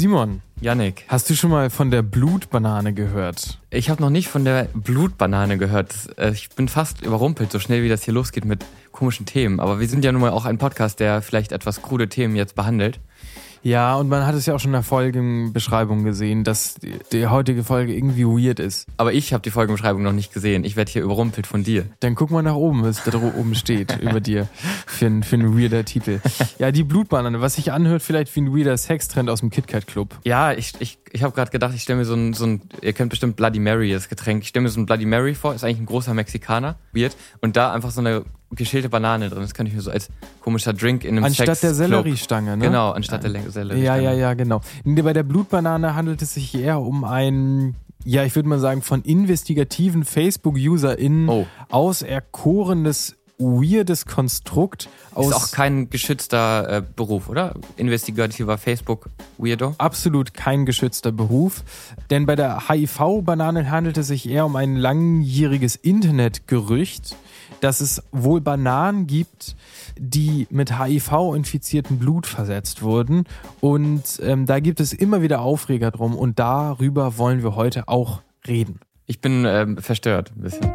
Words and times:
Simon, 0.00 0.40
Yannick, 0.62 1.04
hast 1.08 1.28
du 1.28 1.34
schon 1.34 1.50
mal 1.50 1.68
von 1.68 1.90
der 1.90 2.00
Blutbanane 2.00 2.94
gehört? 2.94 3.58
ich 3.68 3.90
habe 3.90 4.00
noch 4.00 4.08
nicht 4.08 4.28
von 4.28 4.46
der 4.46 4.68
Blutbanane 4.72 5.58
gehört. 5.58 5.94
Äh, 6.16 6.30
Ich 6.30 6.48
bin 6.48 6.68
fast 6.68 7.02
überrumpelt, 7.02 7.52
so 7.52 7.58
schnell 7.58 7.82
wie 7.82 7.90
das 7.90 8.04
hier 8.04 8.14
losgeht 8.14 8.46
mit 8.46 8.64
komischen 8.92 9.26
Themen. 9.26 9.60
Aber 9.60 9.78
wir 9.78 9.86
sind 9.88 10.02
ja 10.02 10.10
nun 10.10 10.22
mal 10.22 10.30
auch 10.30 10.46
ein 10.46 10.56
Podcast, 10.56 11.00
der 11.00 11.20
vielleicht 11.20 11.52
etwas 11.52 11.82
krude 11.82 12.08
Themen 12.08 12.34
jetzt 12.34 12.54
behandelt. 12.54 12.98
Ja, 13.62 13.96
und 13.96 14.08
man 14.08 14.26
hat 14.26 14.34
es 14.34 14.46
ja 14.46 14.54
auch 14.54 14.60
schon 14.60 14.70
in 14.70 14.74
der 14.74 14.82
Folgenbeschreibung 14.82 16.04
gesehen, 16.04 16.44
dass 16.44 16.74
die, 16.74 16.94
die 17.12 17.26
heutige 17.26 17.62
Folge 17.62 17.94
irgendwie 17.94 18.24
weird 18.24 18.58
ist. 18.58 18.86
Aber 18.96 19.12
ich 19.12 19.32
habe 19.32 19.42
die 19.42 19.50
Folgenbeschreibung 19.50 20.02
noch 20.02 20.12
nicht 20.12 20.32
gesehen. 20.32 20.64
Ich 20.64 20.76
werde 20.76 20.90
hier 20.90 21.02
überrumpelt 21.02 21.46
von 21.46 21.62
dir. 21.62 21.86
Dann 22.00 22.14
guck 22.14 22.30
mal 22.30 22.42
nach 22.42 22.54
oben, 22.54 22.82
was 22.82 23.04
da 23.04 23.12
oben 23.18 23.54
steht 23.54 23.98
über 24.00 24.20
dir 24.20 24.48
für 24.86 25.06
ein, 25.06 25.22
für 25.22 25.36
ein 25.36 25.58
weirder 25.58 25.84
Titel. 25.84 26.20
Ja, 26.58 26.72
die 26.72 26.84
Blutbanane, 26.84 27.40
was 27.40 27.56
sich 27.56 27.72
anhört 27.72 28.02
vielleicht 28.02 28.34
wie 28.34 28.40
ein 28.40 28.56
weirder 28.56 28.76
Sextrend 28.76 29.28
aus 29.28 29.40
dem 29.40 29.50
KitKat 29.50 29.86
Club. 29.86 30.18
Ja, 30.24 30.52
ich, 30.52 30.72
ich, 30.78 30.98
ich 31.12 31.22
habe 31.22 31.34
gerade 31.34 31.50
gedacht, 31.50 31.74
ich 31.74 31.82
stelle 31.82 31.98
mir 31.98 32.04
so 32.04 32.14
ein, 32.14 32.32
so 32.32 32.46
ein, 32.46 32.62
ihr 32.80 32.92
kennt 32.92 33.10
bestimmt 33.10 33.36
Bloody 33.36 33.58
Mary, 33.58 33.92
das 33.92 34.08
Getränk. 34.08 34.42
Ich 34.42 34.48
stelle 34.48 34.62
mir 34.62 34.70
so 34.70 34.80
ein 34.80 34.86
Bloody 34.86 35.04
Mary 35.04 35.34
vor, 35.34 35.54
ist 35.54 35.64
eigentlich 35.64 35.80
ein 35.80 35.86
großer 35.86 36.14
Mexikaner, 36.14 36.76
weird. 36.92 37.16
Und 37.40 37.56
da 37.56 37.72
einfach 37.72 37.90
so 37.90 38.00
eine 38.00 38.24
geschälte 38.50 38.88
Banane 38.88 39.28
drin. 39.30 39.40
Das 39.42 39.54
kann 39.54 39.66
ich 39.66 39.74
mir 39.74 39.80
so 39.80 39.90
als 39.90 40.08
komischer 40.40 40.72
Drink 40.72 41.04
in 41.04 41.16
einem 41.16 41.24
Anstatt 41.24 41.46
der 41.48 41.54
Sexclub- 41.56 41.74
Selleriestange, 41.74 42.56
ne? 42.56 42.64
Genau, 42.66 42.90
anstatt 42.90 43.22
der 43.22 43.30
Selleriestange. 43.30 43.76
Ja, 43.82 43.96
ja, 43.96 44.12
ja, 44.12 44.34
genau. 44.34 44.60
Bei 44.84 45.12
der 45.12 45.22
Blutbanane 45.22 45.94
handelt 45.94 46.20
es 46.22 46.34
sich 46.34 46.54
eher 46.54 46.80
um 46.80 47.04
ein, 47.04 47.76
ja, 48.04 48.24
ich 48.24 48.34
würde 48.34 48.48
mal 48.48 48.58
sagen, 48.58 48.82
von 48.82 49.02
investigativen 49.02 50.04
Facebook-UserInnen 50.04 51.28
Oh. 51.28 51.46
auserkorenes, 51.68 53.16
weirdes 53.38 54.04
Konstrukt 54.04 54.88
aus 55.14 55.28
Ist 55.28 55.32
auch 55.34 55.50
kein 55.52 55.88
geschützter 55.88 56.68
äh, 56.78 56.82
Beruf, 56.94 57.28
oder? 57.30 57.54
Investigativer 57.78 58.58
Facebook-Weirdo. 58.58 59.74
absolut 59.78 60.34
kein 60.34 60.66
geschützter 60.66 61.10
Beruf. 61.12 61.62
Denn 62.10 62.26
bei 62.26 62.36
der 62.36 62.68
HIV-Banane 62.68 63.70
handelt 63.70 63.96
es 63.96 64.08
sich 64.08 64.28
eher 64.28 64.44
um 64.44 64.56
ein 64.56 64.76
langjähriges 64.76 65.76
Internetgerücht, 65.76 67.16
dass 67.60 67.80
es 67.80 68.02
wohl 68.12 68.40
Bananen 68.40 69.06
gibt, 69.06 69.56
die 69.98 70.46
mit 70.50 70.78
HIV-infiziertem 70.78 71.98
Blut 71.98 72.26
versetzt 72.26 72.82
wurden. 72.82 73.24
Und 73.60 74.20
ähm, 74.22 74.46
da 74.46 74.60
gibt 74.60 74.80
es 74.80 74.92
immer 74.92 75.22
wieder 75.22 75.40
Aufreger 75.40 75.90
drum. 75.90 76.16
Und 76.16 76.38
darüber 76.38 77.18
wollen 77.18 77.42
wir 77.42 77.56
heute 77.56 77.88
auch 77.88 78.22
reden. 78.46 78.80
Ich 79.06 79.20
bin 79.20 79.44
ähm, 79.44 79.78
verstört 79.78 80.32
ein 80.36 80.42
bisschen. 80.42 80.72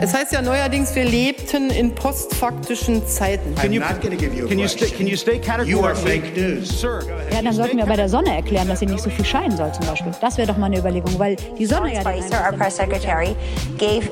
Es 0.00 0.12
heißt 0.12 0.32
ja 0.32 0.42
neuerdings, 0.42 0.94
wir 0.96 1.04
lebten 1.04 1.70
in 1.70 1.94
postfaktischen 1.94 3.06
Zeiten. 3.06 3.54
can 3.54 3.72
you, 3.72 3.80
not 3.80 4.02
gonna 4.02 4.16
give 4.16 4.36
you 4.36 4.44
a 4.44 4.48
can 4.48 4.58
you, 4.58 4.66
stay, 4.66 4.90
can 4.90 5.06
you 5.06 5.16
stay? 5.16 5.40
You 5.64 5.82
are 5.82 5.94
fake 5.94 6.36
news. 6.36 6.80
Sir. 6.80 7.00
Ja, 7.32 7.40
dann 7.40 7.54
sollten 7.54 7.78
wir 7.78 7.86
bei 7.86 7.96
der 7.96 8.08
Sonne 8.08 8.34
erklären, 8.34 8.68
dass 8.68 8.80
sie 8.80 8.86
nicht 8.86 9.02
so 9.02 9.08
viel 9.08 9.24
scheinen 9.24 9.56
soll 9.56 9.72
zum 9.72 9.86
Beispiel. 9.86 10.12
Das 10.20 10.36
wäre 10.36 10.48
doch 10.48 10.58
mal 10.58 10.66
eine 10.66 10.78
Überlegung, 10.78 11.18
weil 11.18 11.36
die 11.58 11.64
Sonne 11.64 11.94
ja... 11.94 12.00
Spicer, 12.00 12.44
our 12.44 12.52
press 12.52 12.76
secretary, 12.76 13.34
gave 13.78 14.10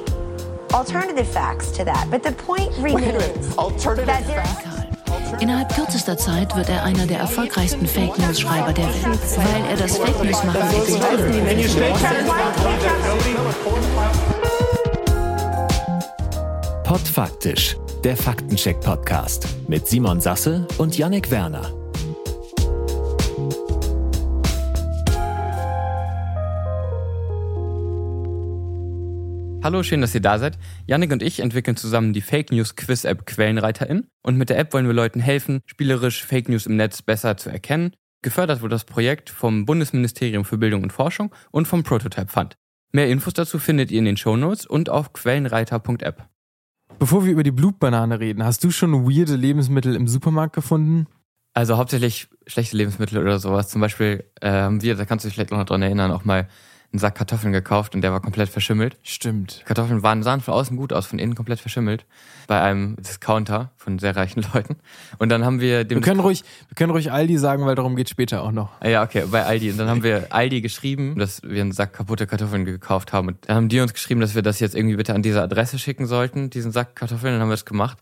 alternative 0.73 1.29
facts 1.29 1.71
to 1.73 1.85
that. 1.85 2.09
But 2.11 2.23
the 2.23 2.33
point 2.33 2.73
remains 2.79 3.55
that 3.57 4.25
there's 4.27 4.83
Innerhalb 5.41 5.75
kürzester 5.75 6.17
Zeit 6.17 6.55
wird 6.57 6.69
er 6.69 6.85
einer 6.85 7.07
der 7.07 7.19
erfolgreichsten 7.19 7.87
Fake 7.87 8.19
News 8.19 8.41
Schreiber 8.41 8.73
der 8.73 8.87
Welt, 8.87 9.19
weil 9.37 9.65
er 9.71 9.77
das 9.77 9.99
Fake 9.99 10.23
News 10.23 10.45
machen 10.45 10.61
categorically? 11.99 12.63
Podfaktisch, 16.85 17.77
der 18.05 18.17
Faktencheck-Podcast 18.17 19.47
mit 19.67 19.89
Simon 19.89 20.21
Sasse 20.21 20.67
und 20.79 20.97
Yannick 20.99 21.31
Werner. 21.31 21.82
Hallo, 29.65 29.85
schön, 29.85 30.01
dass 30.01 30.13
ihr 30.13 30.21
da 30.21 30.41
seid. 30.41 30.59
Yannick 30.89 31.13
und 31.13 31.23
ich 31.23 31.39
entwickeln 31.39 31.77
zusammen 31.77 32.13
die 32.13 32.21
Fake 32.21 32.51
News 32.51 32.75
Quiz 32.75 33.05
App 33.05 33.27
Quellenreiterin 33.27 34.09
und 34.25 34.37
mit 34.37 34.51
der 34.51 34.59
App 34.59 34.73
wollen 34.73 34.89
wir 34.89 34.93
Leuten 34.93 35.21
helfen, 35.21 35.61
spielerisch 35.67 36.25
Fake 36.25 36.49
News 36.49 36.67
im 36.67 36.75
Netz 36.75 37.01
besser 37.01 37.37
zu 37.37 37.49
erkennen. 37.49 37.93
Gefördert 38.23 38.61
wurde 38.61 38.75
das 38.75 38.85
Projekt 38.85 39.31
vom 39.31 39.65
Bundesministerium 39.65 40.45
für 40.45 40.59
Bildung 40.59 40.83
und 40.83 40.93
Forschung 40.93 41.33
und 41.53 41.69
vom 41.69 41.85
Prototype 41.85 42.27
Fund. 42.27 42.57
Mehr 42.91 43.09
Infos 43.09 43.35
dazu 43.35 43.61
findet 43.61 43.93
ihr 43.93 44.01
in 44.01 44.05
den 44.05 44.17
Shownotes 44.17 44.67
und 44.67 44.91
auf 44.91 45.13
quellenreiter.app. 45.13 46.29
Bevor 46.99 47.25
wir 47.25 47.31
über 47.31 47.45
die 47.45 47.53
Blutbanane 47.53 48.19
reden, 48.19 48.45
hast 48.45 48.65
du 48.65 48.73
schon 48.73 49.09
weirde 49.09 49.37
Lebensmittel 49.37 49.95
im 49.95 50.09
Supermarkt 50.09 50.57
gefunden? 50.57 51.07
Also 51.55 51.77
hauptsächlich 51.77 52.29
schlechte 52.49 52.77
Lebensmittel 52.77 53.19
oder 53.19 53.39
sowas. 53.39 53.69
Zum 53.69 53.81
Beispiel 53.81 54.25
äh, 54.41 54.51
haben 54.51 54.83
wir, 54.83 54.97
da 54.97 55.05
kannst 55.05 55.25
du 55.25 55.29
dich 55.29 55.37
vielleicht 55.37 55.53
noch 55.53 55.65
dran 55.65 55.83
erinnern, 55.83 56.11
auch 56.11 56.25
mal 56.25 56.49
einen 56.93 56.99
Sack 56.99 57.15
Kartoffeln 57.15 57.53
gekauft 57.53 57.95
und 57.95 58.03
der 58.03 58.13
war 58.13 58.21
komplett 58.21 58.51
verschimmelt. 58.51 58.99
Stimmt. 59.03 59.63
Kartoffeln 59.65 60.03
waren, 60.03 60.23
sahen 60.23 60.41
von 60.43 60.53
außen 60.53 60.77
gut 60.77 60.93
aus, 60.93 61.07
von 61.07 61.19
innen 61.19 61.35
komplett 61.35 61.59
verschimmelt. 61.59 62.05
Bei 62.47 62.61
einem 62.61 62.97
Discounter 62.97 63.71
von 63.79 63.99
sehr 63.99 64.15
reichen 64.15 64.45
Leuten. 64.55 64.77
Und 65.19 65.31
dann 65.31 65.45
haben 65.45 65.61
wir 65.61 65.85
dem. 65.85 65.99
Wir 65.99 66.03
können 66.03 66.21
ruhig, 66.21 66.45
wir 66.69 66.75
können 66.75 66.91
ruhig 66.91 67.11
Aldi 67.11 67.39
sagen, 67.39 67.65
weil 67.65 67.75
darum 67.75 67.97
geht 67.97 68.11
später 68.11 68.43
auch 68.43 68.53
noch. 68.53 68.73
Ah 68.81 68.89
Ja, 68.89 69.03
okay, 69.03 69.25
bei 69.31 69.45
Aldi. 69.45 69.71
Und 69.71 69.79
dann 69.79 69.89
haben 69.89 70.03
wir 70.03 70.27
Aldi 70.31 70.61
geschrieben, 70.61 71.19
dass 71.19 71.43
wir 71.43 71.63
einen 71.63 71.73
Sack 71.73 71.95
kaputte 71.95 72.27
Kartoffeln 72.27 72.67
gekauft 72.67 73.15
haben. 73.15 73.29
Und 73.29 73.49
dann 73.49 73.57
haben 73.57 73.69
die 73.71 73.81
uns 73.81 73.95
geschrieben, 73.95 74.21
dass 74.21 74.35
wir 74.35 74.43
das 74.43 74.61
jetzt 74.61 74.75
irgendwie 74.75 74.97
bitte 74.97 75.15
an 75.15 75.23
diese 75.23 75.41
Adresse 75.41 75.79
schicken 75.79 76.07
sollten, 76.07 76.51
diesen 76.51 76.73
Sack 76.73 76.95
Kartoffeln. 76.95 77.33
Dann 77.33 77.41
haben 77.41 77.49
wir 77.49 77.55
es 77.55 77.65
gemacht. 77.65 77.97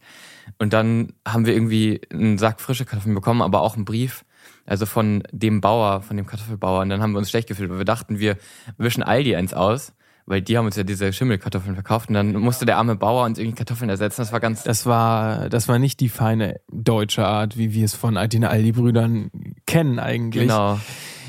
Und 0.59 0.73
dann 0.73 1.13
haben 1.27 1.47
wir 1.47 1.55
irgendwie 1.55 2.01
einen 2.13 2.39
Sack 2.39 2.61
frische 2.61 2.85
Kartoffeln 2.85 3.15
bekommen, 3.15 3.43
aber 3.43 3.61
auch 3.61 3.77
einen 3.77 3.85
Brief. 3.85 4.25
Also 4.67 4.87
von 4.87 5.23
dem 5.33 5.61
Bauer, 5.61 6.03
von 6.03 6.17
dem 6.17 6.27
Kartoffelbauer. 6.27 6.83
Und 6.83 6.91
dann 6.91 7.03
haben 7.03 7.13
wir 7.13 7.19
uns 7.19 7.31
schlecht 7.31 7.49
gefühlt, 7.49 7.71
weil 7.71 7.79
wir 7.79 7.85
dachten, 7.85 8.19
wir 8.19 8.37
wischen 8.79 9.03
Aldi 9.03 9.37
eins 9.37 9.55
aus. 9.55 9.93
Weil 10.27 10.43
die 10.43 10.57
haben 10.57 10.67
uns 10.67 10.77
ja 10.77 10.85
diese 10.85 11.13
Schimmelkartoffeln 11.13 11.75
verkauft 11.75 12.09
und 12.09 12.15
dann 12.15 12.35
musste 12.35 12.65
der 12.65 12.77
arme 12.77 12.95
Bauer 12.95 13.25
uns 13.25 13.37
irgendwie 13.37 13.57
Kartoffeln 13.57 13.91
ersetzen. 13.91 14.21
Das 14.21 14.31
war 14.31 14.39
ganz 14.39 14.63
Das 14.63 14.87
war, 14.87 15.49
das 15.49 15.67
war 15.67 15.81
nicht 15.81 15.99
die 15.99 16.09
feine 16.09 16.61
deutsche 16.71 17.27
Art, 17.27 17.57
wie 17.57 17.73
wir 17.73 17.85
es 17.85 17.95
von 17.95 18.15
den 18.15 18.45
Aldi-Brüdern 18.45 19.33
kennen 19.67 19.99
eigentlich. 19.99 20.43
genau. 20.43 20.79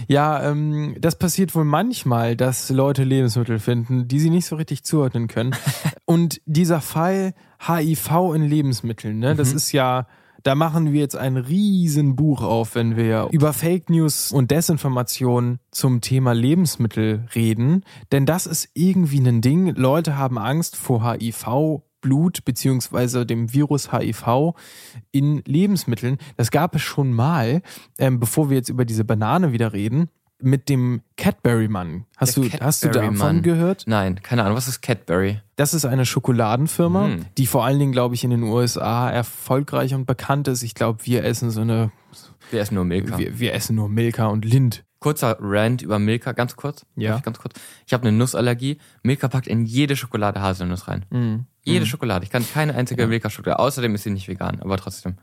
Ja, 0.07 0.43
ähm, 0.43 0.95
das 0.99 1.17
passiert 1.17 1.55
wohl 1.55 1.63
manchmal, 1.63 2.35
dass 2.35 2.69
Leute 2.69 3.03
Lebensmittel 3.03 3.59
finden, 3.59 4.07
die 4.07 4.19
sie 4.19 4.29
nicht 4.29 4.45
so 4.45 4.55
richtig 4.55 4.83
zuordnen 4.83 5.27
können. 5.27 5.55
Und 6.05 6.41
dieser 6.45 6.81
Fall 6.81 7.33
HIV 7.65 8.35
in 8.35 8.43
Lebensmitteln, 8.43 9.19
ne, 9.19 9.35
das 9.35 9.53
ist 9.53 9.71
ja, 9.71 10.07
da 10.43 10.55
machen 10.55 10.91
wir 10.91 10.99
jetzt 10.99 11.15
ein 11.15 11.37
riesen 11.37 12.15
Buch 12.15 12.41
auf, 12.41 12.75
wenn 12.75 12.95
wir 12.95 13.27
über 13.31 13.53
Fake 13.53 13.89
News 13.89 14.31
und 14.31 14.51
Desinformation 14.51 15.59
zum 15.71 16.01
Thema 16.01 16.33
Lebensmittel 16.33 17.25
reden. 17.35 17.83
Denn 18.11 18.25
das 18.25 18.45
ist 18.45 18.69
irgendwie 18.73 19.19
ein 19.19 19.41
Ding. 19.41 19.75
Leute 19.75 20.17
haben 20.17 20.37
Angst 20.37 20.75
vor 20.75 21.13
HIV. 21.13 21.81
Blut 22.01 22.43
beziehungsweise 22.45 23.27
dem 23.27 23.53
Virus 23.53 23.93
HIV 23.93 24.55
in 25.11 25.43
Lebensmitteln. 25.45 26.17
Das 26.35 26.49
gab 26.49 26.75
es 26.75 26.81
schon 26.81 27.13
mal, 27.13 27.61
ähm, 27.99 28.19
bevor 28.19 28.49
wir 28.49 28.57
jetzt 28.57 28.69
über 28.69 28.85
diese 28.85 29.05
Banane 29.05 29.53
wieder 29.53 29.71
reden, 29.71 30.09
mit 30.43 30.69
dem 30.69 31.01
Cadbury-Mann. 31.17 32.05
Hast, 32.17 32.37
du, 32.37 32.43
hast 32.61 32.83
du 32.83 32.87
davon 32.89 33.01
Cadbury-Mann. 33.15 33.41
gehört? 33.41 33.83
Nein, 33.87 34.21
keine 34.21 34.43
Ahnung. 34.43 34.57
Was 34.57 34.67
ist 34.67 34.81
Cadbury? 34.81 35.39
Das 35.55 35.73
ist 35.73 35.85
eine 35.85 36.05
Schokoladenfirma, 36.05 37.07
Mhm. 37.07 37.25
die 37.37 37.47
vor 37.47 37.65
allen 37.65 37.79
Dingen, 37.79 37.91
glaube 37.91 38.15
ich, 38.15 38.23
in 38.23 38.29
den 38.31 38.43
USA 38.43 39.09
erfolgreich 39.09 39.93
und 39.93 40.05
bekannt 40.05 40.47
ist. 40.47 40.63
Ich 40.63 40.75
glaube, 40.75 41.05
wir 41.05 41.23
essen 41.23 41.51
so 41.51 41.61
eine, 41.61 41.91
Wir 42.49 42.61
essen 42.61 42.75
nur 42.75 42.85
Milka. 42.85 43.17
wir, 43.17 43.39
wir 43.39 43.53
essen 43.53 43.75
nur 43.75 43.89
Milka 43.89 44.27
und 44.27 44.45
Lind. 44.45 44.83
Kurzer 44.99 45.37
Rant 45.39 45.81
über 45.81 45.97
Milka, 45.97 46.31
ganz 46.31 46.55
kurz. 46.55 46.85
Ja. 46.95 47.17
Ich 47.17 47.23
ganz 47.23 47.39
kurz. 47.39 47.55
Ich 47.87 47.93
habe 47.93 48.07
eine 48.07 48.15
Nussallergie. 48.15 48.77
Milka 49.01 49.27
packt 49.29 49.47
in 49.47 49.65
jede 49.65 49.95
Schokolade 49.95 50.41
Haselnuss 50.41 50.87
rein. 50.87 51.05
Mhm. 51.09 51.45
Jede 51.63 51.85
Schokolade. 51.87 52.23
Ich 52.23 52.29
kann 52.31 52.43
keine 52.53 52.73
einzige 52.75 53.05
Milka-Schokolade. 53.07 53.59
Außerdem 53.59 53.93
ist 53.95 54.03
sie 54.03 54.09
nicht 54.11 54.27
vegan, 54.27 54.59
aber 54.61 54.77
trotzdem. 54.77 55.15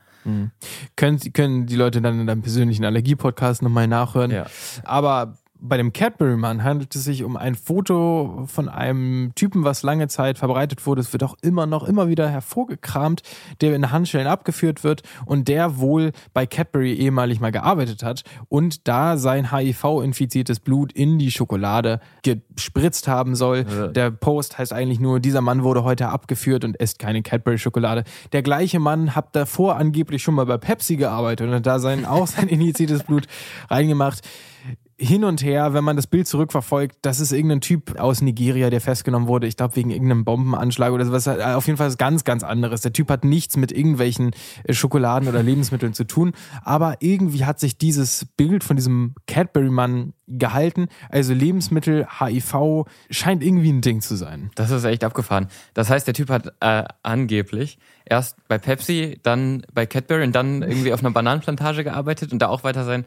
Können, 0.96 1.32
können 1.32 1.66
die 1.66 1.76
Leute 1.76 2.00
dann 2.00 2.20
in 2.20 2.26
deinem 2.26 2.42
persönlichen 2.42 2.84
Allergie-Podcast 2.84 3.62
nochmal 3.62 3.86
nachhören. 3.86 4.30
Ja. 4.30 4.46
Aber 4.84 5.38
bei 5.60 5.76
dem 5.76 5.92
Cadbury-Mann 5.92 6.62
handelt 6.62 6.94
es 6.94 7.04
sich 7.04 7.24
um 7.24 7.36
ein 7.36 7.54
Foto 7.54 8.44
von 8.46 8.68
einem 8.68 9.32
Typen, 9.34 9.64
was 9.64 9.82
lange 9.82 10.08
Zeit 10.08 10.38
verbreitet 10.38 10.86
wurde. 10.86 11.00
Es 11.00 11.12
wird 11.12 11.22
auch 11.22 11.36
immer 11.42 11.66
noch, 11.66 11.84
immer 11.84 12.08
wieder 12.08 12.28
hervorgekramt, 12.28 13.22
der 13.60 13.74
in 13.74 13.90
Handschellen 13.90 14.26
abgeführt 14.26 14.84
wird 14.84 15.02
und 15.26 15.48
der 15.48 15.78
wohl 15.78 16.12
bei 16.32 16.46
Cadbury 16.46 16.94
ehemalig 16.94 17.40
mal 17.40 17.52
gearbeitet 17.52 18.02
hat 18.02 18.22
und 18.48 18.86
da 18.88 19.16
sein 19.16 19.52
HIV-infiziertes 19.52 20.60
Blut 20.60 20.92
in 20.92 21.18
die 21.18 21.30
Schokolade 21.30 22.00
gespritzt 22.22 23.08
haben 23.08 23.34
soll. 23.34 23.66
Ja. 23.68 23.88
Der 23.88 24.10
Post 24.10 24.58
heißt 24.58 24.72
eigentlich 24.72 25.00
nur, 25.00 25.20
dieser 25.20 25.40
Mann 25.40 25.64
wurde 25.64 25.84
heute 25.84 26.08
abgeführt 26.08 26.64
und 26.64 26.76
isst 26.76 26.98
keine 26.98 27.22
Cadbury-Schokolade. 27.22 28.04
Der 28.32 28.42
gleiche 28.42 28.78
Mann 28.78 29.14
hat 29.14 29.34
davor 29.34 29.76
angeblich 29.76 30.22
schon 30.22 30.34
mal 30.34 30.46
bei 30.46 30.58
Pepsi 30.58 30.96
gearbeitet 30.96 31.48
und 31.48 31.54
hat 31.54 31.66
da 31.66 31.78
sein, 31.78 32.04
auch 32.04 32.26
sein 32.26 32.48
injiziertes 32.48 33.02
Blut 33.02 33.26
reingemacht 33.68 34.22
hin 35.00 35.22
und 35.22 35.44
her, 35.44 35.74
wenn 35.74 35.84
man 35.84 35.94
das 35.94 36.08
Bild 36.08 36.26
zurückverfolgt, 36.26 36.98
das 37.02 37.20
ist 37.20 37.30
irgendein 37.30 37.60
Typ 37.60 37.98
aus 38.00 38.20
Nigeria, 38.20 38.68
der 38.68 38.80
festgenommen 38.80 39.28
wurde. 39.28 39.46
Ich 39.46 39.56
glaube, 39.56 39.76
wegen 39.76 39.90
irgendeinem 39.90 40.24
Bombenanschlag 40.24 40.92
oder 40.92 41.04
sowas. 41.04 41.28
Auf 41.28 41.66
jeden 41.66 41.76
Fall 41.76 41.86
ist 41.86 41.98
ganz, 41.98 42.24
ganz 42.24 42.42
anderes. 42.42 42.80
Der 42.80 42.92
Typ 42.92 43.08
hat 43.08 43.24
nichts 43.24 43.56
mit 43.56 43.70
irgendwelchen 43.70 44.32
äh, 44.64 44.74
Schokoladen 44.74 45.28
oder 45.28 45.42
Lebensmitteln 45.42 45.94
zu 45.94 46.04
tun. 46.04 46.32
Aber 46.64 46.96
irgendwie 46.98 47.44
hat 47.44 47.60
sich 47.60 47.78
dieses 47.78 48.26
Bild 48.36 48.64
von 48.64 48.74
diesem 48.74 49.14
Cadbury-Mann 49.28 50.14
gehalten. 50.26 50.88
Also 51.10 51.32
Lebensmittel, 51.32 52.06
HIV 52.18 52.84
scheint 53.08 53.44
irgendwie 53.44 53.72
ein 53.72 53.80
Ding 53.80 54.00
zu 54.00 54.16
sein. 54.16 54.50
Das 54.56 54.72
ist 54.72 54.84
echt 54.84 55.04
abgefahren. 55.04 55.46
Das 55.74 55.90
heißt, 55.90 56.08
der 56.08 56.14
Typ 56.14 56.28
hat 56.28 56.52
äh, 56.58 56.84
angeblich 57.04 57.78
erst 58.04 58.36
bei 58.48 58.58
Pepsi, 58.58 59.20
dann 59.22 59.62
bei 59.72 59.86
Cadbury 59.86 60.24
und 60.24 60.34
dann 60.34 60.62
irgendwie 60.62 60.92
auf 60.92 61.00
einer 61.00 61.12
Bananenplantage 61.12 61.84
gearbeitet 61.84 62.32
und 62.32 62.40
da 62.40 62.48
auch 62.48 62.64
weiter 62.64 62.84
sein 62.84 63.04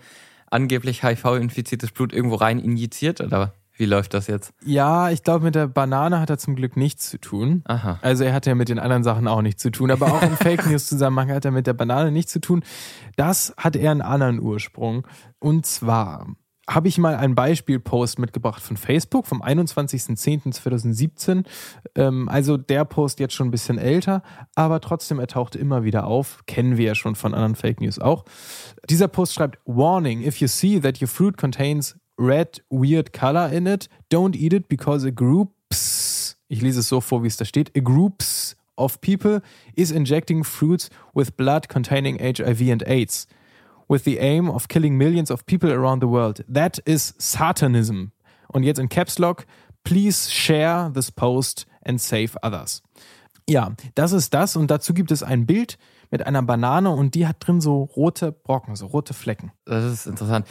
angeblich 0.52 1.04
HIV-infiziertes 1.04 1.92
Blut 1.92 2.14
irgendwo 2.14 2.36
rein 2.36 2.60
injiziert 2.60 3.22
oder 3.22 3.54
wie 3.82 3.86
läuft 3.86 4.14
das 4.14 4.28
jetzt? 4.28 4.54
Ja, 4.64 5.10
ich 5.10 5.24
glaube, 5.24 5.46
mit 5.46 5.56
der 5.56 5.66
Banane 5.66 6.20
hat 6.20 6.30
er 6.30 6.38
zum 6.38 6.56
Glück 6.56 6.78
nichts 6.78 7.10
zu 7.10 7.20
tun. 7.20 7.64
Aha. 7.66 7.98
Also 8.04 8.24
er 8.24 8.34
hat 8.34 8.46
ja 8.46 8.54
mit 8.54 8.70
den 8.70 8.78
anderen 8.78 9.04
Sachen 9.04 9.28
auch 9.28 9.42
nichts 9.42 9.64
zu 9.64 9.72
tun. 9.72 9.90
Aber 9.90 10.06
auch 10.14 10.22
im 10.22 10.38
Fake 10.38 10.68
News 10.68 10.86
Zusammenhang 10.86 11.32
hat 11.32 11.46
er 11.46 11.52
mit 11.52 11.66
der 11.66 11.74
Banane 11.74 12.12
nichts 12.12 12.32
zu 12.32 12.40
tun. 12.40 12.64
Das 13.16 13.56
hat 13.58 13.76
eher 13.76 13.90
einen 13.90 14.04
anderen 14.04 14.40
Ursprung. 14.40 15.08
Und 15.40 15.66
zwar 15.66 16.28
habe 16.74 16.88
ich 16.88 16.98
mal 16.98 17.16
einen 17.16 17.36
Beispielpost 17.36 18.20
mitgebracht 18.20 18.62
von 18.62 18.78
Facebook 18.78 19.28
vom 19.28 19.42
21.10.2017. 19.42 21.44
Ähm, 21.96 22.30
also 22.30 22.58
der 22.58 22.86
Post 22.86 23.20
jetzt 23.20 23.34
schon 23.34 23.50
ein 23.50 23.52
bisschen 23.52 23.78
älter, 23.78 24.24
aber 24.56 24.80
trotzdem, 24.80 25.20
er 25.20 25.28
taucht 25.28 25.56
immer 25.56 25.84
wieder 25.84 26.08
auf. 26.08 26.44
Kennen 26.46 26.78
wir 26.78 26.86
ja 26.86 26.96
schon 26.96 27.16
von 27.16 27.34
anderen 27.34 27.56
Fake 27.56 27.82
News 27.82 28.00
auch. 28.00 28.26
Dieser 28.90 29.08
Post 29.08 29.34
schreibt, 29.34 29.60
Warning, 29.66 30.26
if 30.26 30.38
you 30.38 30.48
see 30.48 30.80
that 30.80 31.02
your 31.02 31.08
fruit 31.08 31.38
contains 31.38 31.98
red, 32.18 32.64
weird 32.70 33.14
color 33.14 33.52
in 33.52 33.66
it, 33.66 33.90
don't 34.12 34.36
eat 34.36 34.54
it 34.54 34.70
because 34.70 35.06
a 35.06 35.12
groups, 35.12 36.38
ich 36.48 36.62
lese 36.62 36.80
es 36.80 36.88
so 36.88 37.02
vor, 37.02 37.24
wie 37.24 37.28
es 37.28 37.38
da 37.38 37.46
steht, 37.46 37.72
a 37.76 37.82
groups 37.82 38.56
of 38.78 39.02
people 39.02 39.42
is 39.76 39.92
injecting 39.92 40.44
fruits 40.44 40.90
with 41.14 41.36
blood 41.36 41.68
containing 41.68 42.18
HIV 42.18 42.72
and 42.72 42.88
AIDS 42.88 43.28
with 43.92 44.06
the 44.06 44.18
aim 44.20 44.50
of 44.50 44.70
killing 44.70 44.98
millions 44.98 45.30
of 45.30 45.46
people 45.46 45.70
around 45.70 46.02
the 46.02 46.08
world. 46.08 46.44
That 46.48 46.80
is 46.86 47.14
Satanism. 47.18 48.14
Und 48.48 48.64
jetzt 48.64 48.80
in 48.80 48.90
Caps 48.90 49.20
Lock, 49.20 49.46
please 49.84 50.32
share 50.32 50.92
this 50.94 51.12
post 51.12 51.68
and 51.86 52.00
save 52.00 52.32
others. 52.42 52.82
Ja, 53.50 53.74
das 53.96 54.14
ist 54.14 54.34
das 54.34 54.56
und 54.56 54.72
dazu 54.72 54.94
gibt 54.94 55.12
es 55.12 55.24
ein 55.24 55.46
Bild 55.46 55.78
mit 56.10 56.26
einer 56.26 56.42
Banane 56.42 56.90
und 56.90 57.16
die 57.16 57.28
hat 57.28 57.38
drin 57.40 57.60
so 57.60 57.84
rote 57.84 58.32
Brocken, 58.32 58.76
so 58.76 58.86
rote 58.86 59.14
Flecken. 59.14 59.52
Das 59.66 59.84
ist 59.84 60.08
interessant. 60.08 60.48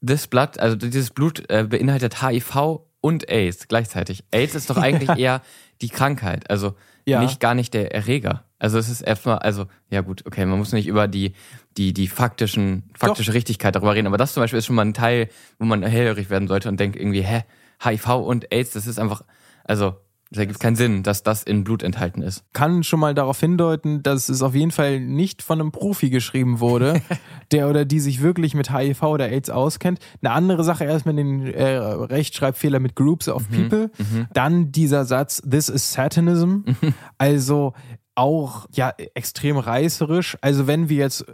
Das 0.00 0.26
Blatt, 0.26 0.58
also 0.58 0.76
dieses 0.76 1.10
Blut 1.10 1.48
äh, 1.48 1.64
beinhaltet 1.64 2.22
HIV 2.22 2.80
und 3.00 3.30
AIDS 3.30 3.68
gleichzeitig. 3.68 4.24
AIDS 4.30 4.54
ist 4.54 4.68
doch 4.68 4.76
eigentlich 4.78 5.18
eher 5.18 5.42
die 5.80 5.88
Krankheit, 5.88 6.50
also 6.50 6.74
ja. 7.06 7.22
nicht 7.22 7.40
gar 7.40 7.54
nicht 7.54 7.72
der 7.72 7.94
Erreger. 7.94 8.44
Also 8.62 8.78
es 8.78 8.88
ist 8.88 9.00
erstmal, 9.00 9.40
also, 9.40 9.66
ja 9.90 10.02
gut, 10.02 10.24
okay, 10.24 10.46
man 10.46 10.56
muss 10.56 10.72
nicht 10.72 10.86
über 10.86 11.08
die, 11.08 11.32
die, 11.76 11.92
die 11.92 12.06
faktischen, 12.06 12.84
faktische 12.94 13.32
Doch. 13.32 13.34
Richtigkeit 13.34 13.74
darüber 13.74 13.92
reden, 13.92 14.06
aber 14.06 14.18
das 14.18 14.34
zum 14.34 14.40
Beispiel 14.40 14.60
ist 14.60 14.66
schon 14.66 14.76
mal 14.76 14.84
ein 14.84 14.94
Teil, 14.94 15.30
wo 15.58 15.64
man 15.64 15.82
hellhörig 15.82 16.30
werden 16.30 16.46
sollte 16.46 16.68
und 16.68 16.78
denkt 16.78 16.94
irgendwie, 16.94 17.22
hä, 17.22 17.42
HIV 17.82 18.08
und 18.18 18.52
AIDS, 18.52 18.70
das 18.70 18.86
ist 18.86 19.00
einfach, 19.00 19.22
also, 19.64 19.96
das 20.30 20.38
ergibt 20.38 20.60
keinen 20.60 20.76
Sinn, 20.76 21.02
dass 21.02 21.24
das 21.24 21.42
in 21.42 21.64
Blut 21.64 21.82
enthalten 21.82 22.22
ist. 22.22 22.44
Kann 22.52 22.84
schon 22.84 23.00
mal 23.00 23.14
darauf 23.14 23.38
hindeuten, 23.38 24.02
dass 24.02 24.28
es 24.28 24.42
auf 24.42 24.54
jeden 24.54 24.70
Fall 24.70 25.00
nicht 25.00 25.42
von 25.42 25.60
einem 25.60 25.72
Profi 25.72 26.08
geschrieben 26.08 26.60
wurde, 26.60 27.02
der 27.50 27.68
oder 27.68 27.84
die 27.84 28.00
sich 28.00 28.22
wirklich 28.22 28.54
mit 28.54 28.72
HIV 28.72 29.02
oder 29.02 29.28
AIDS 29.28 29.50
auskennt. 29.50 29.98
Eine 30.22 30.32
andere 30.32 30.64
Sache 30.64 30.84
erstmal 30.84 31.16
den 31.16 31.46
äh, 31.48 31.76
Rechtschreibfehler 31.76 32.78
mit 32.78 32.94
Groups 32.94 33.28
of 33.28 33.50
mhm, 33.50 33.54
People. 33.54 33.90
Mhm. 33.98 34.26
Dann 34.32 34.72
dieser 34.72 35.04
Satz, 35.04 35.42
this 35.42 35.68
is 35.68 35.92
Satanism. 35.92 36.62
Mhm. 36.64 36.94
Also 37.18 37.74
auch 38.14 38.66
ja 38.72 38.92
extrem 39.14 39.56
reißerisch. 39.56 40.36
Also 40.40 40.66
wenn 40.66 40.88
wir 40.88 40.98
jetzt, 40.98 41.24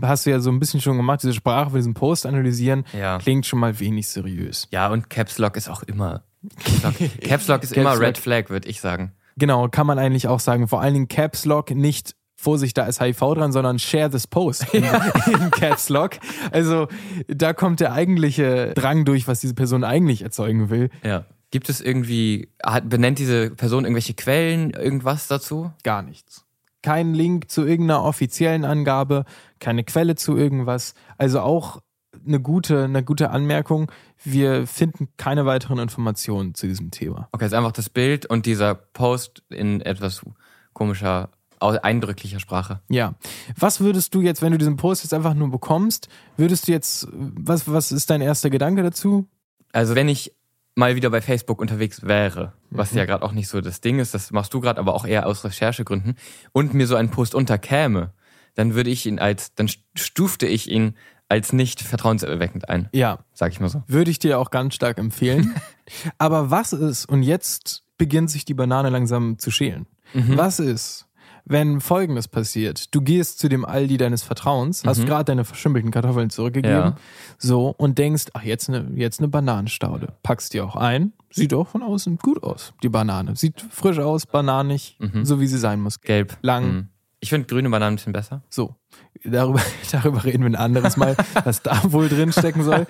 hast 0.00 0.26
du 0.26 0.30
ja 0.30 0.40
so 0.40 0.50
ein 0.50 0.58
bisschen 0.58 0.80
schon 0.80 0.96
gemacht, 0.96 1.22
diese 1.22 1.34
Sprache 1.34 1.70
für 1.70 1.76
diesen 1.76 1.94
Post 1.94 2.26
analysieren, 2.26 2.84
ja. 2.96 3.18
klingt 3.18 3.46
schon 3.46 3.58
mal 3.58 3.78
wenig 3.80 4.08
seriös. 4.08 4.68
Ja, 4.70 4.88
und 4.88 5.10
Caps 5.10 5.38
Lock 5.38 5.56
ist 5.56 5.68
auch 5.68 5.82
immer, 5.82 6.24
Caps 7.22 7.48
Lock 7.48 7.62
ist 7.62 7.72
immer 7.72 7.98
Red 7.98 8.18
Flag, 8.18 8.50
würde 8.50 8.68
ich 8.68 8.80
sagen. 8.80 9.12
Genau, 9.36 9.68
kann 9.68 9.86
man 9.86 9.98
eigentlich 9.98 10.28
auch 10.28 10.40
sagen. 10.40 10.68
Vor 10.68 10.80
allen 10.80 10.94
Dingen 10.94 11.08
Caps 11.08 11.44
Lock 11.44 11.70
nicht 11.70 12.14
Vorsicht, 12.36 12.78
da 12.78 12.86
ist 12.86 13.02
HIV 13.02 13.18
dran, 13.34 13.52
sondern 13.52 13.78
share 13.78 14.10
this 14.10 14.26
post 14.26 14.72
in, 14.72 14.84
in 15.26 15.50
Caps 15.50 15.90
Lock. 15.90 16.12
Also 16.50 16.88
da 17.28 17.52
kommt 17.52 17.80
der 17.80 17.92
eigentliche 17.92 18.72
Drang 18.74 19.04
durch, 19.04 19.28
was 19.28 19.40
diese 19.40 19.54
Person 19.54 19.84
eigentlich 19.84 20.22
erzeugen 20.22 20.70
will. 20.70 20.88
Ja. 21.04 21.26
Gibt 21.50 21.68
es 21.68 21.80
irgendwie, 21.80 22.48
benennt 22.84 23.18
diese 23.18 23.50
Person 23.50 23.84
irgendwelche 23.84 24.14
Quellen, 24.14 24.70
irgendwas 24.70 25.26
dazu? 25.26 25.72
Gar 25.82 26.02
nichts. 26.02 26.44
Kein 26.82 27.12
Link 27.12 27.50
zu 27.50 27.66
irgendeiner 27.66 28.04
offiziellen 28.04 28.64
Angabe, 28.64 29.24
keine 29.58 29.84
Quelle 29.84 30.14
zu 30.14 30.36
irgendwas. 30.36 30.94
Also 31.18 31.40
auch 31.40 31.80
eine 32.26 32.40
gute, 32.40 32.84
eine 32.84 33.04
gute 33.04 33.30
Anmerkung. 33.30 33.90
Wir 34.22 34.66
finden 34.66 35.08
keine 35.16 35.44
weiteren 35.44 35.78
Informationen 35.78 36.54
zu 36.54 36.66
diesem 36.66 36.90
Thema. 36.90 37.28
Okay, 37.32 37.44
es 37.44 37.52
ist 37.52 37.58
einfach 37.58 37.72
das 37.72 37.90
Bild 37.90 38.26
und 38.26 38.46
dieser 38.46 38.74
Post 38.74 39.42
in 39.48 39.80
etwas 39.80 40.22
komischer, 40.72 41.30
eindrücklicher 41.58 42.40
Sprache. 42.40 42.80
Ja. 42.88 43.14
Was 43.56 43.80
würdest 43.80 44.14
du 44.14 44.20
jetzt, 44.20 44.40
wenn 44.40 44.52
du 44.52 44.58
diesen 44.58 44.76
Post 44.76 45.02
jetzt 45.02 45.12
einfach 45.12 45.34
nur 45.34 45.50
bekommst, 45.50 46.08
würdest 46.36 46.68
du 46.68 46.72
jetzt, 46.72 47.08
was, 47.12 47.70
was 47.70 47.92
ist 47.92 48.08
dein 48.08 48.20
erster 48.20 48.50
Gedanke 48.50 48.82
dazu? 48.82 49.28
Also 49.72 49.94
wenn 49.94 50.08
ich 50.08 50.32
mal 50.80 50.96
wieder 50.96 51.10
bei 51.10 51.20
Facebook 51.20 51.60
unterwegs 51.60 52.02
wäre, 52.02 52.54
was 52.70 52.90
mhm. 52.90 52.98
ja 52.98 53.04
gerade 53.04 53.24
auch 53.24 53.32
nicht 53.32 53.46
so 53.48 53.60
das 53.60 53.80
Ding 53.80 54.00
ist, 54.00 54.14
das 54.14 54.32
machst 54.32 54.52
du 54.52 54.60
gerade, 54.60 54.80
aber 54.80 54.94
auch 54.94 55.06
eher 55.06 55.26
aus 55.26 55.44
Recherchegründen, 55.44 56.16
und 56.50 56.74
mir 56.74 56.88
so 56.88 56.96
einen 56.96 57.10
Post 57.10 57.36
unterkäme, 57.36 58.12
dann 58.56 58.74
würde 58.74 58.90
ich 58.90 59.06
ihn 59.06 59.20
als, 59.20 59.54
dann 59.54 59.68
stufte 59.94 60.46
ich 60.46 60.68
ihn 60.68 60.96
als 61.28 61.52
nicht 61.52 61.80
vertrauenserweckend 61.82 62.68
ein. 62.68 62.88
Ja. 62.92 63.20
Sag 63.32 63.52
ich 63.52 63.60
mal 63.60 63.68
so. 63.68 63.84
Würde 63.86 64.10
ich 64.10 64.18
dir 64.18 64.40
auch 64.40 64.50
ganz 64.50 64.74
stark 64.74 64.98
empfehlen. 64.98 65.54
aber 66.18 66.50
was 66.50 66.72
ist, 66.72 67.06
und 67.08 67.22
jetzt 67.22 67.84
beginnt 67.96 68.30
sich 68.30 68.44
die 68.44 68.54
Banane 68.54 68.88
langsam 68.88 69.38
zu 69.38 69.52
schälen. 69.52 69.86
Mhm. 70.12 70.36
Was 70.36 70.58
ist, 70.58 71.06
wenn 71.50 71.80
folgendes 71.80 72.28
passiert. 72.28 72.94
Du 72.94 73.02
gehst 73.02 73.40
zu 73.40 73.48
dem 73.48 73.64
Aldi 73.64 73.96
deines 73.96 74.22
Vertrauens, 74.22 74.84
hast 74.84 75.00
mhm. 75.00 75.06
gerade 75.06 75.24
deine 75.24 75.44
verschimmelten 75.44 75.90
Kartoffeln 75.90 76.30
zurückgegeben, 76.30 76.76
ja. 76.76 76.96
so 77.38 77.74
und 77.76 77.98
denkst, 77.98 78.26
ach, 78.34 78.44
jetzt 78.44 78.68
eine, 78.68 78.88
jetzt 78.94 79.18
eine 79.18 79.28
Bananenstaude. 79.28 80.14
Packst 80.22 80.54
die 80.54 80.60
auch 80.60 80.76
ein. 80.76 81.12
Sieht 81.32 81.52
auch 81.52 81.68
von 81.68 81.82
außen 81.82 82.18
gut 82.18 82.42
aus, 82.42 82.72
die 82.82 82.88
Banane. 82.88 83.36
Sieht 83.36 83.60
frisch 83.70 83.98
aus, 83.98 84.26
bananig, 84.26 84.96
mhm. 85.00 85.24
so 85.24 85.40
wie 85.40 85.46
sie 85.46 85.58
sein 85.58 85.80
muss. 85.80 86.00
Gelb. 86.00 86.38
Lang. 86.42 86.72
Mhm. 86.72 86.88
Ich 87.22 87.28
finde 87.28 87.46
grüne 87.48 87.68
Bananen 87.68 87.94
ein 87.94 87.96
bisschen 87.96 88.12
besser. 88.12 88.42
So. 88.48 88.76
Darüber, 89.24 89.60
darüber 89.92 90.24
reden 90.24 90.44
wir 90.44 90.50
ein 90.50 90.56
anderes 90.56 90.96
Mal, 90.96 91.16
was 91.44 91.62
da 91.62 91.80
wohl 91.92 92.08
drin 92.08 92.32
stecken 92.32 92.62
soll. 92.62 92.86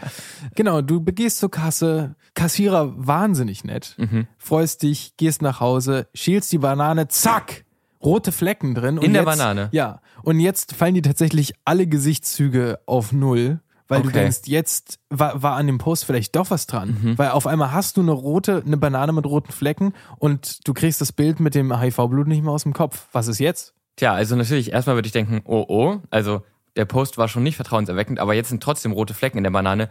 Genau, 0.55 0.83
du 0.83 1.01
begehst 1.01 1.39
zur 1.39 1.51
Kasse, 1.51 2.15
Kassierer 2.35 2.93
wahnsinnig 2.95 3.65
nett, 3.65 3.97
mhm. 3.99 4.27
freust 4.39 4.83
dich, 4.83 5.17
gehst 5.17 5.43
nach 5.43 5.61
Hause, 5.61 6.09
schielst 6.15 6.53
die 6.53 6.59
Banane, 6.59 7.09
zack, 7.09 7.65
rote 8.03 8.33
Flecken 8.33 8.75
drin. 8.75 8.99
In 8.99 9.13
der 9.13 9.23
Banane? 9.23 9.69
Ja. 9.73 10.01
Und 10.23 10.41
jetzt 10.41 10.75
fallen 10.75 10.95
die 10.95 11.03
tatsächlich 11.03 11.55
alle 11.65 11.87
Gesichtszüge 11.87 12.81
auf 12.87 13.13
Null. 13.13 13.61
Weil 13.89 14.01
okay. 14.01 14.07
du 14.07 14.13
denkst, 14.13 14.43
jetzt 14.45 15.01
war, 15.11 15.43
war 15.43 15.57
an 15.57 15.67
dem 15.67 15.79
Post 15.79 16.05
vielleicht 16.05 16.37
doch 16.37 16.51
was 16.51 16.69
dran. 16.69 16.97
Mhm. 17.03 17.19
Weil 17.19 17.31
auf 17.31 17.49
einmal 17.49 17.73
hast 17.73 17.97
du 17.97 18.03
eine 18.03 18.13
rote, 18.13 18.63
eine 18.65 18.77
Banane 18.77 19.13
mit 19.13 19.27
roten 19.27 19.51
Flecken 19.51 19.95
und 20.19 20.67
du 20.67 20.75
kriegst 20.75 21.01
das 21.01 21.11
Bild 21.11 21.41
mit 21.41 21.57
dem 21.57 21.77
HIV-Blut 21.77 22.29
nicht 22.29 22.45
mehr 22.45 22.53
aus 22.53 22.63
dem 22.63 22.73
Kopf. 22.73 23.09
Was 23.11 23.27
ist 23.27 23.41
jetzt? 23.41 23.75
Tja, 23.97 24.15
also 24.15 24.37
natürlich, 24.37 24.73
erstmal 24.73 24.95
würde 24.95 25.07
ich 25.07 25.13
denken, 25.13 25.41
oh 25.45 25.65
oh, 25.67 25.97
also 26.11 26.43
der 26.77 26.85
Post 26.85 27.19
war 27.19 27.27
schon 27.27 27.43
nicht 27.43 27.57
vertrauenserweckend, 27.57 28.21
aber 28.21 28.35
jetzt 28.35 28.51
sind 28.51 28.63
trotzdem 28.63 28.93
rote 28.93 29.13
Flecken 29.13 29.39
in 29.39 29.45
der 29.45 29.51
Banane 29.51 29.91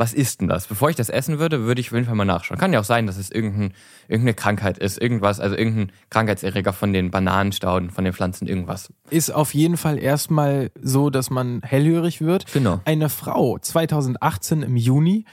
was 0.00 0.14
ist 0.14 0.40
denn 0.40 0.48
das? 0.48 0.66
Bevor 0.66 0.88
ich 0.88 0.96
das 0.96 1.10
essen 1.10 1.38
würde, 1.38 1.60
würde 1.60 1.80
ich 1.80 1.88
auf 1.88 1.92
jeden 1.92 2.06
Fall 2.06 2.14
mal 2.14 2.24
nachschauen. 2.24 2.58
Kann 2.58 2.72
ja 2.72 2.80
auch 2.80 2.84
sein, 2.84 3.06
dass 3.06 3.18
es 3.18 3.30
irgendein, 3.30 3.74
irgendeine 4.08 4.32
Krankheit 4.32 4.78
ist, 4.78 5.00
irgendwas, 5.00 5.40
also 5.40 5.54
irgendein 5.54 5.92
Krankheitserreger 6.08 6.72
von 6.72 6.94
den 6.94 7.10
Bananenstauden, 7.10 7.90
von 7.90 8.04
den 8.04 8.14
Pflanzen, 8.14 8.48
irgendwas. 8.48 8.90
Ist 9.10 9.30
auf 9.30 9.52
jeden 9.52 9.76
Fall 9.76 9.98
erstmal 9.98 10.70
so, 10.80 11.10
dass 11.10 11.28
man 11.28 11.60
hellhörig 11.62 12.22
wird. 12.22 12.50
Genau. 12.52 12.80
Eine 12.86 13.10
Frau 13.10 13.58
2018 13.58 14.62
im 14.62 14.76
Juni 14.76 15.26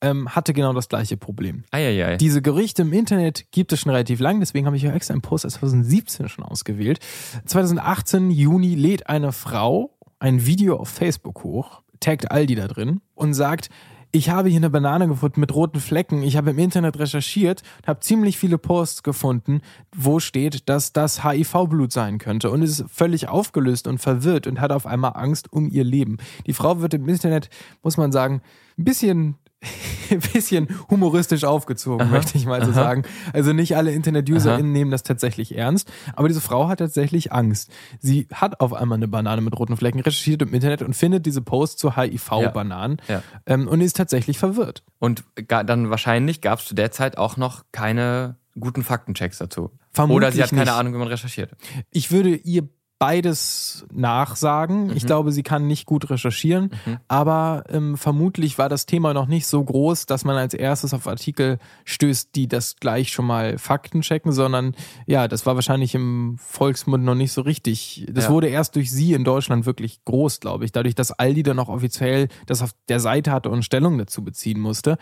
ähm, 0.00 0.32
hatte 0.32 0.52
genau 0.52 0.72
das 0.72 0.88
gleiche 0.88 1.16
Problem. 1.16 1.64
Eieiei. 1.72 2.16
Diese 2.16 2.42
Gerüchte 2.42 2.82
im 2.82 2.92
Internet 2.92 3.50
gibt 3.50 3.72
es 3.72 3.80
schon 3.80 3.90
relativ 3.90 4.20
lang, 4.20 4.38
deswegen 4.38 4.66
habe 4.66 4.76
ich 4.76 4.84
ja 4.84 4.92
extra 4.92 5.14
einen 5.14 5.22
Post 5.22 5.46
aus 5.46 5.54
2017 5.54 6.28
schon 6.28 6.44
ausgewählt. 6.44 7.00
2018 7.44 8.30
Juni 8.30 8.76
lädt 8.76 9.08
eine 9.08 9.32
Frau 9.32 9.96
ein 10.20 10.46
Video 10.46 10.76
auf 10.76 10.88
Facebook 10.88 11.42
hoch, 11.42 11.82
taggt 11.98 12.30
Aldi 12.30 12.54
da 12.54 12.68
drin 12.68 13.00
und 13.16 13.34
sagt, 13.34 13.68
ich 14.14 14.28
habe 14.28 14.50
hier 14.50 14.58
eine 14.58 14.68
Banane 14.68 15.08
gefunden 15.08 15.40
mit 15.40 15.54
roten 15.54 15.80
Flecken. 15.80 16.22
Ich 16.22 16.36
habe 16.36 16.50
im 16.50 16.58
Internet 16.58 16.98
recherchiert, 16.98 17.62
habe 17.86 18.00
ziemlich 18.00 18.36
viele 18.36 18.58
Posts 18.58 19.02
gefunden, 19.02 19.62
wo 19.96 20.20
steht, 20.20 20.68
dass 20.68 20.92
das 20.92 21.24
HIV-Blut 21.24 21.92
sein 21.92 22.18
könnte 22.18 22.50
und 22.50 22.60
ist 22.60 22.84
völlig 22.88 23.28
aufgelöst 23.28 23.86
und 23.86 23.98
verwirrt 23.98 24.46
und 24.46 24.60
hat 24.60 24.70
auf 24.70 24.86
einmal 24.86 25.12
Angst 25.14 25.50
um 25.50 25.70
ihr 25.70 25.84
Leben. 25.84 26.18
Die 26.46 26.52
Frau 26.52 26.82
wird 26.82 26.92
im 26.92 27.08
Internet, 27.08 27.48
muss 27.82 27.96
man 27.96 28.12
sagen, 28.12 28.42
ein 28.78 28.84
bisschen 28.84 29.36
ein 30.10 30.20
bisschen 30.20 30.68
humoristisch 30.90 31.44
aufgezogen, 31.44 32.06
aha, 32.06 32.10
möchte 32.10 32.36
ich 32.36 32.46
mal 32.46 32.64
so 32.64 32.70
aha. 32.72 32.74
sagen. 32.74 33.02
Also 33.32 33.52
nicht 33.52 33.76
alle 33.76 33.92
Internet-UserInnen 33.92 34.72
nehmen 34.72 34.90
das 34.90 35.02
tatsächlich 35.02 35.56
ernst, 35.56 35.90
aber 36.14 36.28
diese 36.28 36.40
Frau 36.40 36.68
hat 36.68 36.78
tatsächlich 36.78 37.32
Angst. 37.32 37.70
Sie 38.00 38.26
hat 38.32 38.60
auf 38.60 38.72
einmal 38.72 38.96
eine 38.96 39.08
Banane 39.08 39.40
mit 39.40 39.58
roten 39.58 39.76
Flecken, 39.76 40.00
recherchiert 40.00 40.42
im 40.42 40.52
Internet 40.54 40.82
und 40.82 40.94
findet 40.94 41.26
diese 41.26 41.42
Posts 41.42 41.76
zu 41.76 41.96
HIV-Bananen 41.96 42.98
ja, 43.08 43.16
ja. 43.16 43.22
ähm, 43.46 43.68
und 43.68 43.80
ist 43.80 43.96
tatsächlich 43.96 44.38
verwirrt. 44.38 44.82
Und 44.98 45.24
dann 45.48 45.90
wahrscheinlich 45.90 46.40
gab 46.40 46.58
es 46.58 46.66
zu 46.66 46.74
der 46.74 46.90
Zeit 46.90 47.18
auch 47.18 47.36
noch 47.36 47.64
keine 47.72 48.36
guten 48.58 48.82
Faktenchecks 48.82 49.38
dazu. 49.38 49.70
Vermutlich 49.90 50.16
Oder 50.16 50.32
sie 50.32 50.42
hat 50.42 50.50
keine 50.50 50.62
nicht. 50.62 50.72
Ahnung, 50.72 50.94
wie 50.94 50.98
man 50.98 51.08
recherchiert. 51.08 51.52
Ich 51.90 52.10
würde 52.10 52.34
ihr 52.34 52.68
beides 53.02 53.84
nachsagen. 53.92 54.86
Mhm. 54.86 54.96
Ich 54.96 55.04
glaube, 55.04 55.32
sie 55.32 55.42
kann 55.42 55.66
nicht 55.66 55.86
gut 55.86 56.08
recherchieren, 56.08 56.70
mhm. 56.86 56.98
aber 57.08 57.64
ähm, 57.68 57.96
vermutlich 57.96 58.58
war 58.58 58.68
das 58.68 58.86
Thema 58.86 59.12
noch 59.12 59.26
nicht 59.26 59.48
so 59.48 59.64
groß, 59.64 60.06
dass 60.06 60.24
man 60.24 60.36
als 60.36 60.54
erstes 60.54 60.94
auf 60.94 61.08
Artikel 61.08 61.58
stößt, 61.84 62.32
die 62.36 62.46
das 62.46 62.76
gleich 62.76 63.10
schon 63.10 63.26
mal 63.26 63.58
Fakten 63.58 64.02
checken, 64.02 64.30
sondern 64.30 64.76
ja, 65.04 65.26
das 65.26 65.46
war 65.46 65.56
wahrscheinlich 65.56 65.96
im 65.96 66.36
Volksmund 66.38 67.02
noch 67.02 67.16
nicht 67.16 67.32
so 67.32 67.40
richtig. 67.40 68.06
Das 68.08 68.26
ja. 68.26 68.30
wurde 68.30 68.46
erst 68.46 68.76
durch 68.76 68.92
sie 68.92 69.14
in 69.14 69.24
Deutschland 69.24 69.66
wirklich 69.66 70.04
groß, 70.04 70.38
glaube 70.38 70.64
ich, 70.64 70.70
dadurch, 70.70 70.94
dass 70.94 71.10
Aldi 71.10 71.42
dann 71.42 71.58
auch 71.58 71.68
offiziell 71.68 72.28
das 72.46 72.62
auf 72.62 72.70
der 72.88 73.00
Seite 73.00 73.32
hatte 73.32 73.50
und 73.50 73.64
Stellung 73.64 73.98
dazu 73.98 74.22
beziehen 74.22 74.60
musste. 74.60 74.96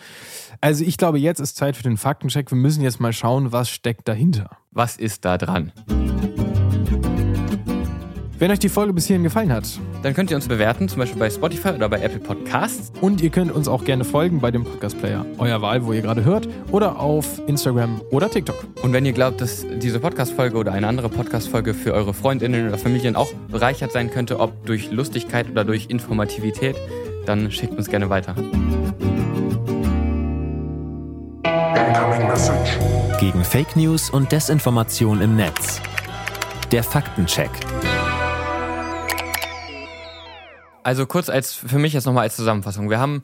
Also 0.62 0.85
ich 0.85 0.97
glaube, 0.97 1.19
jetzt 1.19 1.38
ist 1.38 1.54
Zeit 1.54 1.76
für 1.76 1.83
den 1.83 1.99
Faktencheck. 1.99 2.50
Wir 2.50 2.57
müssen 2.57 2.83
jetzt 2.83 2.99
mal 2.99 3.12
schauen, 3.12 3.52
was 3.52 3.69
steckt 3.69 4.09
dahinter. 4.09 4.57
Was 4.71 4.97
ist 4.97 5.26
da 5.26 5.37
dran? 5.37 5.73
Wenn 8.40 8.50
euch 8.50 8.59
die 8.59 8.70
Folge 8.70 8.94
bis 8.94 9.04
hierhin 9.04 9.23
gefallen 9.23 9.52
hat, 9.52 9.68
dann 10.02 10.14
könnt 10.14 10.30
ihr 10.30 10.37
uns 10.37 10.49
bewerten, 10.49 10.88
zum 10.88 11.00
Beispiel 11.00 11.18
bei 11.18 11.28
Spotify 11.28 11.73
oder 11.73 11.90
bei 11.90 12.00
Apple 12.00 12.20
Podcasts. 12.20 12.90
Und 13.02 13.20
ihr 13.20 13.28
könnt 13.28 13.52
uns 13.52 13.68
auch 13.68 13.85
gerne 13.85 14.02
folgen 14.02 14.40
bei 14.40 14.50
dem 14.50 14.64
Podcast-Player, 14.64 15.26
euer 15.37 15.61
Wahl, 15.61 15.85
wo 15.85 15.92
ihr 15.92 16.00
gerade 16.00 16.25
hört, 16.25 16.49
oder 16.70 16.99
auf 16.99 17.26
Instagram 17.47 18.00
oder 18.11 18.30
TikTok. 18.30 18.64
Und 18.80 18.94
wenn 18.94 19.04
ihr 19.04 19.12
glaubt, 19.12 19.42
dass 19.42 19.66
diese 19.82 20.00
Podcast-Folge 20.00 20.56
oder 20.56 20.73
eine 20.73 20.87
andere 20.87 21.11
Podcast-Folge 21.11 21.75
für 21.75 21.92
eure 21.92 22.14
Freundinnen 22.14 22.68
oder 22.68 22.78
Familien 22.78 23.14
auch 23.14 23.30
bereichert 23.49 23.92
sein 23.92 24.11
könnte, 24.11 24.40
ob 24.40 24.64
durch 24.64 24.90
Lustigkeit 24.90 25.50
oder 25.50 25.66
durch 25.66 25.90
Informativität, 25.90 26.76
dann 27.26 27.52
schickt 27.52 27.76
uns 27.76 27.90
gerne 27.90 28.09
weiter. 28.09 28.35
Gegen 33.20 33.44
Fake 33.44 33.76
News 33.76 34.09
und 34.09 34.32
Desinformation 34.32 35.20
im 35.20 35.37
Netz. 35.37 35.82
Der 36.73 36.82
Faktencheck. 36.82 37.50
Also 40.90 41.06
kurz 41.06 41.28
als 41.28 41.54
für 41.54 41.78
mich 41.78 41.92
jetzt 41.92 42.04
nochmal 42.04 42.25
als 42.25 42.35
Zusammenfassung. 42.35 42.90
Wir 42.90 42.99
haben 42.99 43.23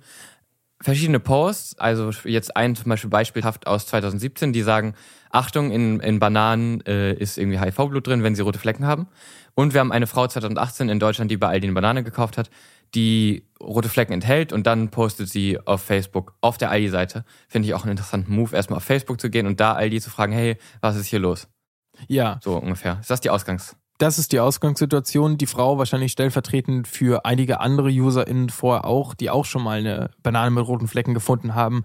verschiedene 0.81 1.19
Posts, 1.19 1.81
also 1.81 2.11
jetzt 2.23 2.57
ein 2.57 2.77
zum 2.77 2.89
Beispiel 2.91 3.11
beispielhaft 3.11 3.67
aus 3.67 3.89
2017, 3.89 4.53
die 4.53 4.63
sagen, 4.63 4.95
Achtung, 5.31 5.73
in, 5.73 5.99
in 5.99 6.21
Bananen 6.21 6.81
äh, 6.87 7.13
ist 7.15 7.39
irgendwie 7.39 7.59
HIV-Blut 7.59 8.07
drin, 8.07 8.23
wenn 8.23 8.37
sie 8.37 8.43
rote 8.43 8.61
Flecken 8.61 8.87
haben. 8.87 9.09
Und 9.57 9.75
wir 9.75 9.81
haben 9.81 9.91
eine 9.91 10.07
Frau 10.07 10.29
2018 10.29 10.89
in 10.89 11.01
Deutschland, 11.01 11.29
die 11.29 11.37
bei 11.37 11.49
Aldi 11.49 11.67
eine 11.67 11.75
Banane 11.75 12.05
gekauft 12.05 12.39
hat, 12.39 12.51
die 12.95 13.49
rote 13.61 13.89
Flecken 13.89 14.13
enthält 14.13 14.53
und 14.53 14.69
dann 14.69 14.91
postet 14.91 15.29
sie 15.29 15.59
auf 15.59 15.83
Facebook 15.83 16.35
auf 16.41 16.59
der 16.59 16.71
Aldi-Seite. 16.71 17.25
Finde 17.49 17.67
ich 17.67 17.75
auch 17.75 17.83
einen 17.83 17.91
interessanten 17.91 18.33
Move, 18.33 18.55
erstmal 18.55 18.77
auf 18.77 18.85
Facebook 18.85 19.21
zu 19.21 19.29
gehen 19.29 19.49
und 19.49 19.59
da 19.59 19.73
Aldi 19.73 20.01
zu 20.01 20.11
fragen, 20.11 20.33
hey, 20.33 20.57
was 20.83 20.95
ist 20.95 21.07
hier 21.07 21.19
los? 21.19 21.49
Ja. 22.07 22.39
So 22.45 22.57
ungefähr. 22.59 22.99
Ist 23.01 23.11
das 23.11 23.21
die 23.21 23.31
Ausgangs? 23.31 23.77
Das 23.99 24.19
ist 24.19 24.33
die 24.33 24.41
Ausgangssituation. 24.41 25.39
Die 25.39 25.47
Frau 25.47 25.79
wahrscheinlich 25.79 26.13
stellvertretend 26.13 26.87
für 26.87 27.25
einige 27.25 27.61
andere 27.61 27.89
UserInnen 27.89 28.51
vorher 28.51 28.85
auch, 28.85 29.15
die 29.15 29.31
auch 29.31 29.45
schon 29.45 29.63
mal 29.63 29.79
eine 29.79 30.11
Banane 30.23 30.51
mit 30.51 30.67
roten 30.67 30.89
Flecken 30.89 31.15
gefunden 31.15 31.55
haben, 31.55 31.85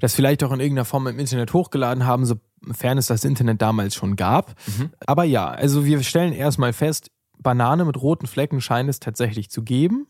das 0.00 0.14
vielleicht 0.14 0.42
auch 0.42 0.52
in 0.52 0.60
irgendeiner 0.60 0.84
Form 0.84 1.06
im 1.06 1.18
Internet 1.18 1.52
hochgeladen 1.52 2.06
haben, 2.06 2.26
sofern 2.26 2.98
es 2.98 3.06
das 3.06 3.24
Internet 3.24 3.62
damals 3.62 3.94
schon 3.94 4.16
gab. 4.16 4.54
Mhm. 4.66 4.90
Aber 5.06 5.24
ja, 5.24 5.48
also 5.48 5.84
wir 5.84 6.02
stellen 6.02 6.32
erstmal 6.32 6.72
fest, 6.72 7.10
Banane 7.38 7.84
mit 7.84 8.00
roten 8.00 8.26
Flecken 8.26 8.60
scheint 8.60 8.88
es 8.88 9.00
tatsächlich 9.00 9.50
zu 9.50 9.62
geben. 9.62 10.06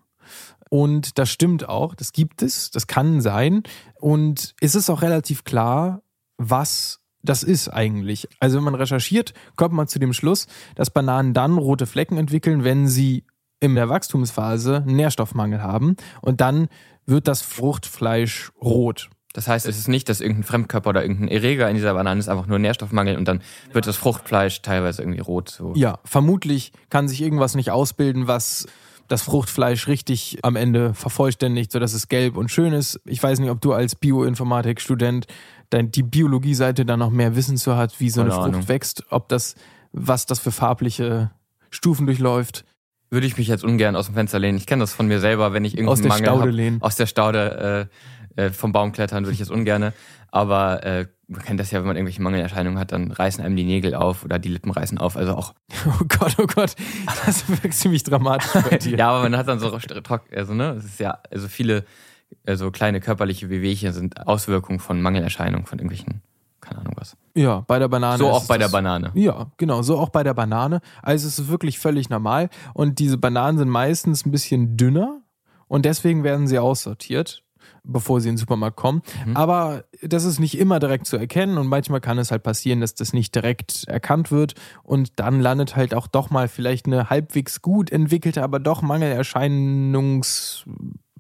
Und 0.71 1.19
das 1.19 1.31
stimmt 1.31 1.69
auch, 1.69 1.95
das 1.95 2.13
gibt 2.13 2.43
es, 2.43 2.71
das 2.71 2.87
kann 2.87 3.21
sein. 3.21 3.63
Und 4.01 4.55
es 4.61 4.75
ist 4.75 4.89
auch 4.89 5.03
relativ 5.03 5.45
klar, 5.45 6.03
was 6.39 7.04
das 7.25 7.43
ist 7.43 7.69
eigentlich. 7.69 8.29
Also 8.39 8.59
wenn 8.59 8.65
man 8.65 8.75
recherchiert, 8.75 9.35
kommt 9.57 9.75
man 9.75 9.89
zu 9.89 9.99
dem 9.99 10.13
Schluss, 10.13 10.47
dass 10.77 10.91
Bananen 10.91 11.35
dann 11.35 11.59
rote 11.59 11.87
Flecken 11.87 12.19
entwickeln, 12.19 12.65
wenn 12.65 12.87
sie 12.87 13.25
in 13.61 13.75
der 13.75 13.89
Wachstumsphase 13.89 14.85
Nährstoffmangel 14.87 15.63
haben 15.63 15.97
und 16.21 16.41
dann 16.41 16.69
wird 17.07 17.29
das 17.29 17.43
Fruchtfleisch 17.43 18.53
rot. 18.61 19.11
Das 19.33 19.49
heißt, 19.49 19.67
es 19.67 19.79
ist 19.79 19.89
nicht, 19.89 20.09
dass 20.09 20.21
irgendein 20.21 20.45
Fremdkörper 20.45 20.91
oder 20.91 21.03
irgendein 21.03 21.29
Erreger 21.29 21.69
in 21.69 21.75
dieser 21.75 21.95
Banane 21.95 22.21
ist, 22.21 22.29
einfach 22.29 22.47
nur 22.47 22.59
Nährstoffmangel 22.61 23.17
und 23.17 23.27
dann 23.27 23.43
wird 23.73 23.87
das 23.87 23.97
Fruchtfleisch 23.97 24.63
teilweise 24.63 25.03
irgendwie 25.03 25.21
rot. 25.21 25.49
So. 25.49 25.73
Ja, 25.75 25.99
vermutlich 26.05 26.73
kann 26.89 27.09
sich 27.09 27.21
irgendwas 27.21 27.57
nicht 27.57 27.71
ausbilden, 27.71 28.29
was 28.29 28.67
das 29.09 29.23
Fruchtfleisch 29.23 29.89
richtig 29.89 30.39
am 30.43 30.57
Ende 30.57 30.95
vervollständigt, 30.95 31.73
sodass 31.73 31.95
es 31.95 32.09
gelb 32.09 32.37
und 32.37 32.51
schön 32.51 32.73
ist. 32.73 33.01
Ich 33.05 33.23
weiß 33.23 33.41
nicht, 33.41 33.51
ob 33.51 33.61
du 33.61 33.73
als 33.73 33.97
Bioinformatik-Student 33.97 35.27
die 35.83 36.03
Biologie-Seite 36.03 36.85
da 36.85 36.97
noch 36.97 37.11
mehr 37.11 37.37
Wissen 37.37 37.57
zu 37.57 37.77
hat, 37.77 38.01
wie 38.01 38.11
so 38.11 38.21
eine 38.21 38.31
Frucht 38.31 38.49
Ahnung. 38.49 38.69
wächst, 38.69 39.05
ob 39.11 39.29
das, 39.29 39.55
was 39.93 40.27
das 40.27 40.39
für 40.39 40.53
farbliche 40.53 41.31
Stufen 41.71 42.07
durchläuft. 42.07 42.65
Würde 43.11 43.27
ich 43.27 43.37
mich 43.37 43.49
jetzt 43.49 43.65
ungern 43.65 43.97
aus 43.97 44.07
dem 44.07 44.15
Fenster 44.15 44.39
lehnen. 44.39 44.59
Ich 44.59 44.67
kenne 44.67 44.83
das 44.83 44.93
von 44.93 45.07
mir 45.07 45.21
selber, 45.21 45.53
wenn 45.53 45.65
ich 45.65 45.75
irgendeinen 45.75 45.93
aus 45.93 46.01
der 46.01 46.09
Mangel 46.09 46.25
Staude 46.27 46.43
hab, 46.43 46.55
lehnen. 46.55 46.83
aus 46.83 46.97
der 46.97 47.07
Staude 47.07 47.89
äh, 48.37 48.47
äh, 48.47 48.51
vom 48.51 48.73
Baum 48.73 48.93
klettern, 48.93 49.25
würde 49.25 49.35
ich 49.35 49.39
jetzt 49.39 49.51
ungern. 49.51 49.93
Aber 50.31 50.83
äh, 50.83 51.07
man 51.29 51.43
kennt 51.43 51.61
das 51.61 51.71
ja, 51.71 51.79
wenn 51.79 51.87
man 51.87 51.97
irgendwelche 51.97 52.23
Mangelerscheinungen 52.23 52.79
hat, 52.79 52.93
dann 52.93 53.13
reißen 53.13 53.45
einem 53.45 53.57
die 53.57 53.65
Nägel 53.65 53.95
auf 53.95 54.25
oder 54.25 54.39
die 54.39 54.49
Lippen 54.49 54.71
reißen 54.71 54.99
auf. 54.99 55.17
Also 55.17 55.35
auch. 55.35 55.55
Oh 55.87 56.05
Gott, 56.09 56.35
oh 56.39 56.47
Gott, 56.47 56.75
das 57.25 57.49
wirkt 57.49 57.75
ziemlich 57.75 58.03
dramatisch 58.03 58.51
bei 58.69 58.79
dir. 58.79 58.99
ja, 58.99 59.11
aber 59.11 59.23
man 59.23 59.37
hat 59.37 59.49
dann 59.49 59.59
so 59.61 59.71
also 59.73 60.55
ne, 60.55 60.71
es 60.79 60.85
ist 60.85 61.01
ja, 61.01 61.19
also 61.31 61.47
viele 61.47 61.85
also 62.47 62.71
kleine 62.71 63.01
körperliche 63.01 63.51
Wehwehchen 63.51 63.93
sind 63.93 64.27
Auswirkungen 64.27 64.79
von 64.79 65.01
Mangelerscheinungen 65.01 65.67
von 65.67 65.79
irgendwelchen, 65.79 66.23
keine 66.61 66.81
Ahnung 66.81 66.95
was. 66.97 67.17
Ja, 67.35 67.65
bei 67.67 67.79
der 67.79 67.89
Banane. 67.89 68.19
So 68.19 68.31
auch 68.31 68.47
bei 68.47 68.59
der 68.59 68.69
Banane. 68.69 69.11
Ja, 69.15 69.51
genau, 69.57 69.83
so 69.83 69.99
auch 69.99 70.11
bei 70.11 70.23
der 70.23 70.35
Banane. 70.35 70.81
Also 71.03 71.27
es 71.27 71.39
ist 71.39 71.49
wirklich 71.49 71.79
völlig 71.79 72.11
normal 72.11 72.51
und 72.75 72.99
diese 72.99 73.19
Bananen 73.19 73.59
sind 73.59 73.69
meistens 73.69 74.27
ein 74.27 74.31
bisschen 74.31 74.77
dünner 74.77 75.23
und 75.69 75.85
deswegen 75.85 76.25
werden 76.25 76.47
sie 76.47 76.59
aussortiert 76.59 77.45
bevor 77.85 78.21
sie 78.21 78.31
in 78.31 78.35
den 78.35 78.39
Supermarkt 78.39 78.77
kommen. 78.77 79.03
Mhm. 79.27 79.37
Aber 79.37 79.85
das 80.03 80.25
ist 80.25 80.39
nicht 80.41 80.59
immer 80.59 80.81
direkt 80.81 81.07
zu 81.07 81.17
erkennen 81.17 81.59
und 81.59 81.67
manchmal 81.67 82.01
kann 82.01 82.19
es 82.19 82.31
halt 82.31 82.43
passieren, 82.43 82.81
dass 82.81 82.95
das 82.95 83.13
nicht 83.13 83.35
direkt 83.35 83.85
erkannt 83.87 84.31
wird 84.31 84.55
und 84.83 85.13
dann 85.17 85.41
landet 85.41 85.77
halt 85.77 85.95
auch 85.95 86.07
doch 86.07 86.31
mal 86.31 86.49
vielleicht 86.49 86.87
eine 86.87 87.11
halbwegs 87.11 87.63
gut 87.63 87.93
entwickelte, 87.93 88.43
aber 88.43 88.59
doch 88.59 88.83
Mangelerscheinungs 88.83 90.65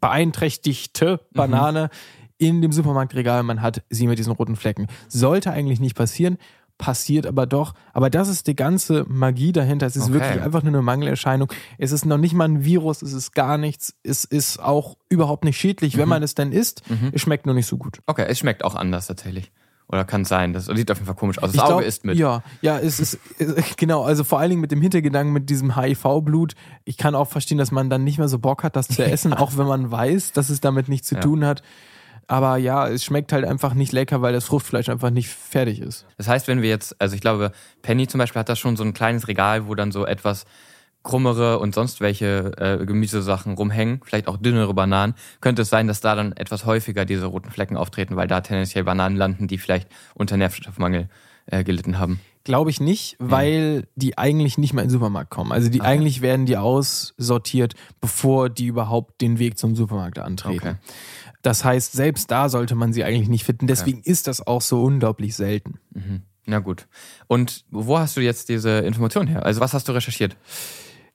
beeinträchtigte 0.05 1.21
Banane 1.33 1.85
mhm. 1.85 2.47
in 2.47 2.63
dem 2.63 2.73
Supermarktregal. 2.73 3.43
Man 3.43 3.63
hat 3.63 3.83
sie 3.89 4.07
mit 4.07 4.19
diesen 4.19 4.35
roten 4.35 4.55
Flecken. 4.55 4.89
Sollte 5.09 5.51
eigentlich 5.51 5.81
nicht 5.81 5.97
passieren, 5.97 6.37
passiert 6.77 7.27
aber 7.27 7.47
doch. 7.47 7.73
Aber 7.95 8.11
das 8.11 8.29
ist 8.29 8.47
die 8.47 8.55
ganze 8.55 9.07
Magie 9.09 9.53
dahinter. 9.53 9.87
Es 9.87 9.97
ist 9.97 10.11
okay. 10.11 10.15
wirklich 10.15 10.43
einfach 10.43 10.63
nur 10.63 10.75
eine 10.75 10.83
Mangelerscheinung. 10.83 11.51
Es 11.79 11.91
ist 11.91 12.05
noch 12.05 12.19
nicht 12.19 12.35
mal 12.35 12.45
ein 12.45 12.65
Virus, 12.67 13.01
es 13.01 13.15
ist 13.15 13.33
gar 13.33 13.57
nichts. 13.57 13.95
Es 14.03 14.25
ist 14.25 14.59
auch 14.59 14.99
überhaupt 15.09 15.45
nicht 15.45 15.57
schädlich, 15.57 15.97
mhm. 15.97 16.01
wenn 16.01 16.09
man 16.11 16.23
es 16.23 16.35
denn 16.35 16.53
isst. 16.53 16.83
Mhm. 16.91 17.11
Es 17.15 17.23
schmeckt 17.23 17.47
nur 17.47 17.55
nicht 17.55 17.67
so 17.67 17.79
gut. 17.79 18.01
Okay, 18.05 18.27
es 18.29 18.39
schmeckt 18.39 18.63
auch 18.63 18.75
anders 18.75 19.07
tatsächlich. 19.07 19.53
Oder 19.95 20.05
kann 20.05 20.25
sein. 20.25 20.53
Das 20.53 20.67
sieht 20.67 20.91
auf 20.91 20.99
jeden 20.99 21.07
Fall 21.07 21.15
komisch 21.15 21.39
aus. 21.39 21.53
Das 21.53 21.55
ich 21.55 21.63
Auge 21.63 21.75
glaub, 21.75 21.83
ist 21.83 22.05
mit. 22.05 22.19
Ja, 22.19 22.43
ja, 22.63 22.81
es 22.81 22.99
ist, 22.99 23.17
genau, 23.77 24.03
also 24.03 24.25
vor 24.25 24.41
allen 24.41 24.51
Dingen 24.51 24.61
mit 24.61 24.73
dem 24.73 24.83
Hintergedanken, 24.83 25.33
mit 25.33 25.49
diesem 25.49 25.77
HIV-Blut. 25.77 26.55
Ich 26.85 26.97
kann 26.97 27.15
auch 27.15 27.29
verstehen, 27.29 27.59
dass 27.59 27.71
man 27.71 27.91
dann 27.91 28.03
nicht 28.03 28.19
mehr 28.19 28.27
so 28.27 28.41
Bock 28.41 28.65
hat, 28.65 28.75
das 28.75 28.89
zu 28.89 29.05
essen, 29.07 29.33
auch 29.33 29.57
wenn 29.57 29.69
man 29.69 29.93
weiß, 29.93 30.33
dass 30.33 30.51
es 30.51 30.61
damit 30.61 30.89
nichts 30.89 31.07
zu 31.07 31.15
ja. 31.15 31.21
tun 31.21 31.45
hat. 31.45 31.63
Aber 32.27 32.57
ja, 32.57 32.89
es 32.89 33.05
schmeckt 33.05 33.33
halt 33.33 33.45
einfach 33.45 33.75
nicht 33.75 33.93
lecker, 33.93 34.21
weil 34.21 34.33
das 34.33 34.47
Fruchtfleisch 34.47 34.89
einfach 34.89 35.11
nicht 35.11 35.29
fertig 35.29 35.81
ist. 35.81 36.07
Das 36.17 36.27
heißt, 36.27 36.49
wenn 36.49 36.61
wir 36.61 36.71
jetzt, 36.71 37.01
also 37.01 37.15
ich 37.15 37.21
glaube, 37.21 37.53
Penny 37.83 38.09
zum 38.09 38.19
Beispiel 38.19 38.41
hat 38.41 38.49
da 38.49 38.57
schon 38.57 38.75
so 38.75 38.83
ein 38.83 38.95
kleines 38.95 39.29
Regal, 39.29 39.69
wo 39.69 39.77
dann 39.77 39.93
so 39.93 40.05
etwas 40.07 40.45
krummere 41.05 41.61
und 41.61 41.75
sonst 41.75 42.01
welche 42.01 42.53
äh, 42.57 42.85
Gemüsesachen 42.85 43.55
rumhängen, 43.55 44.01
vielleicht 44.05 44.27
auch 44.27 44.37
dünnere 44.37 44.75
Bananen, 44.75 45.15
könnte 45.41 45.63
es 45.63 45.69
sein, 45.71 45.87
dass 45.87 46.01
da 46.01 46.17
dann 46.17 46.33
etwas 46.33 46.67
häufiger 46.67 47.05
diese 47.05 47.27
roten 47.27 47.51
Flecken 47.51 47.77
auftreten, 47.77 48.17
weil 48.17 48.27
da 48.27 48.41
tendenziell 48.41 48.83
Bananen 48.83 49.17
landen, 49.17 49.47
die 49.47 49.59
vielleicht 49.59 49.89
unter 50.15 50.37
Nährstoffmangel 50.37 51.09
äh, 51.47 51.63
gelitten 51.63 51.99
haben. 51.99 52.21
Glaube 52.43 52.71
ich 52.71 52.81
nicht, 52.81 53.17
weil 53.19 53.87
die 53.95 54.19
eigentlich 54.19 54.59
nicht 54.59 54.75
mehr 54.75 54.83
in 54.83 54.89
den 54.89 54.93
Supermarkt 54.93 55.31
kommen. 55.31 55.53
Also 55.53 55.71
die 55.71 55.81
Okay. 55.81 55.89
eigentlich 55.89 56.21
werden 56.21 56.47
die 56.47 56.57
aussortiert, 56.57 57.75
bevor 58.01 58.51
die 58.51 58.67
überhaupt 58.67 59.21
den 59.21 59.39
Weg 59.39 59.57
zum 59.57 59.77
Supermarkt 59.77 60.19
antreten. 60.19 60.59
Okay. 60.59 60.75
Das 61.43 61.65
heißt, 61.65 61.93
selbst 61.93 62.31
da 62.31 62.49
sollte 62.49 62.75
man 62.75 62.93
sie 62.93 63.05
eigentlich 63.05 63.29
nicht 63.29 63.45
finden. 63.45 63.67
Deswegen 63.67 64.01
ist 64.01 64.27
das 64.27 64.47
auch 64.47 64.63
so 64.63 64.83
unglaublich 64.83 65.37
selten. 65.37 65.79
Mhm. 65.93 66.23
Na 66.47 66.59
gut. 66.59 66.87
Und 67.27 67.65
wo 67.71 67.99
hast 67.99 68.17
du 68.17 68.21
jetzt 68.21 68.49
diese 68.49 68.79
Information 68.81 69.27
her? 69.27 69.45
Also 69.45 69.61
was 69.61 69.73
hast 69.73 69.89
du 69.89 69.93
recherchiert? 69.93 70.37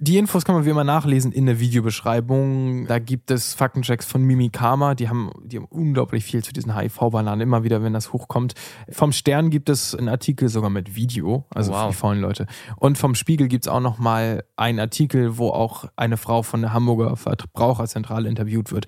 Die 0.01 0.17
Infos 0.17 0.45
kann 0.45 0.55
man 0.55 0.63
wie 0.63 0.69
immer 0.69 0.85
nachlesen 0.85 1.33
in 1.33 1.45
der 1.45 1.59
Videobeschreibung. 1.59 2.87
Da 2.87 2.99
gibt 2.99 3.31
es 3.31 3.53
Faktenchecks 3.53 4.05
von 4.05 4.23
Mimikama. 4.23 4.95
Die 4.95 5.09
haben, 5.09 5.29
die 5.43 5.57
haben 5.57 5.65
unglaublich 5.65 6.23
viel 6.23 6.41
zu 6.41 6.53
diesen 6.53 6.73
HIV-Bananen, 6.73 7.41
immer 7.41 7.65
wieder, 7.65 7.83
wenn 7.83 7.91
das 7.91 8.13
hochkommt. 8.13 8.53
Vom 8.89 9.11
Stern 9.11 9.49
gibt 9.49 9.67
es 9.67 9.93
einen 9.93 10.07
Artikel 10.07 10.47
sogar 10.47 10.69
mit 10.69 10.95
Video, 10.95 11.45
also 11.53 11.73
Wow. 11.73 11.81
für 11.81 11.87
die 11.89 11.95
faulen 11.95 12.21
Leute. 12.21 12.45
Und 12.77 12.97
vom 12.97 13.13
Spiegel 13.13 13.49
gibt 13.49 13.65
es 13.65 13.67
auch 13.67 13.81
nochmal 13.81 14.45
einen 14.55 14.79
Artikel, 14.79 15.37
wo 15.37 15.49
auch 15.49 15.83
eine 15.97 16.15
Frau 16.15 16.43
von 16.43 16.61
der 16.61 16.71
Hamburger 16.71 17.17
Verbraucherzentrale 17.17 18.29
interviewt 18.29 18.71
wird, 18.71 18.87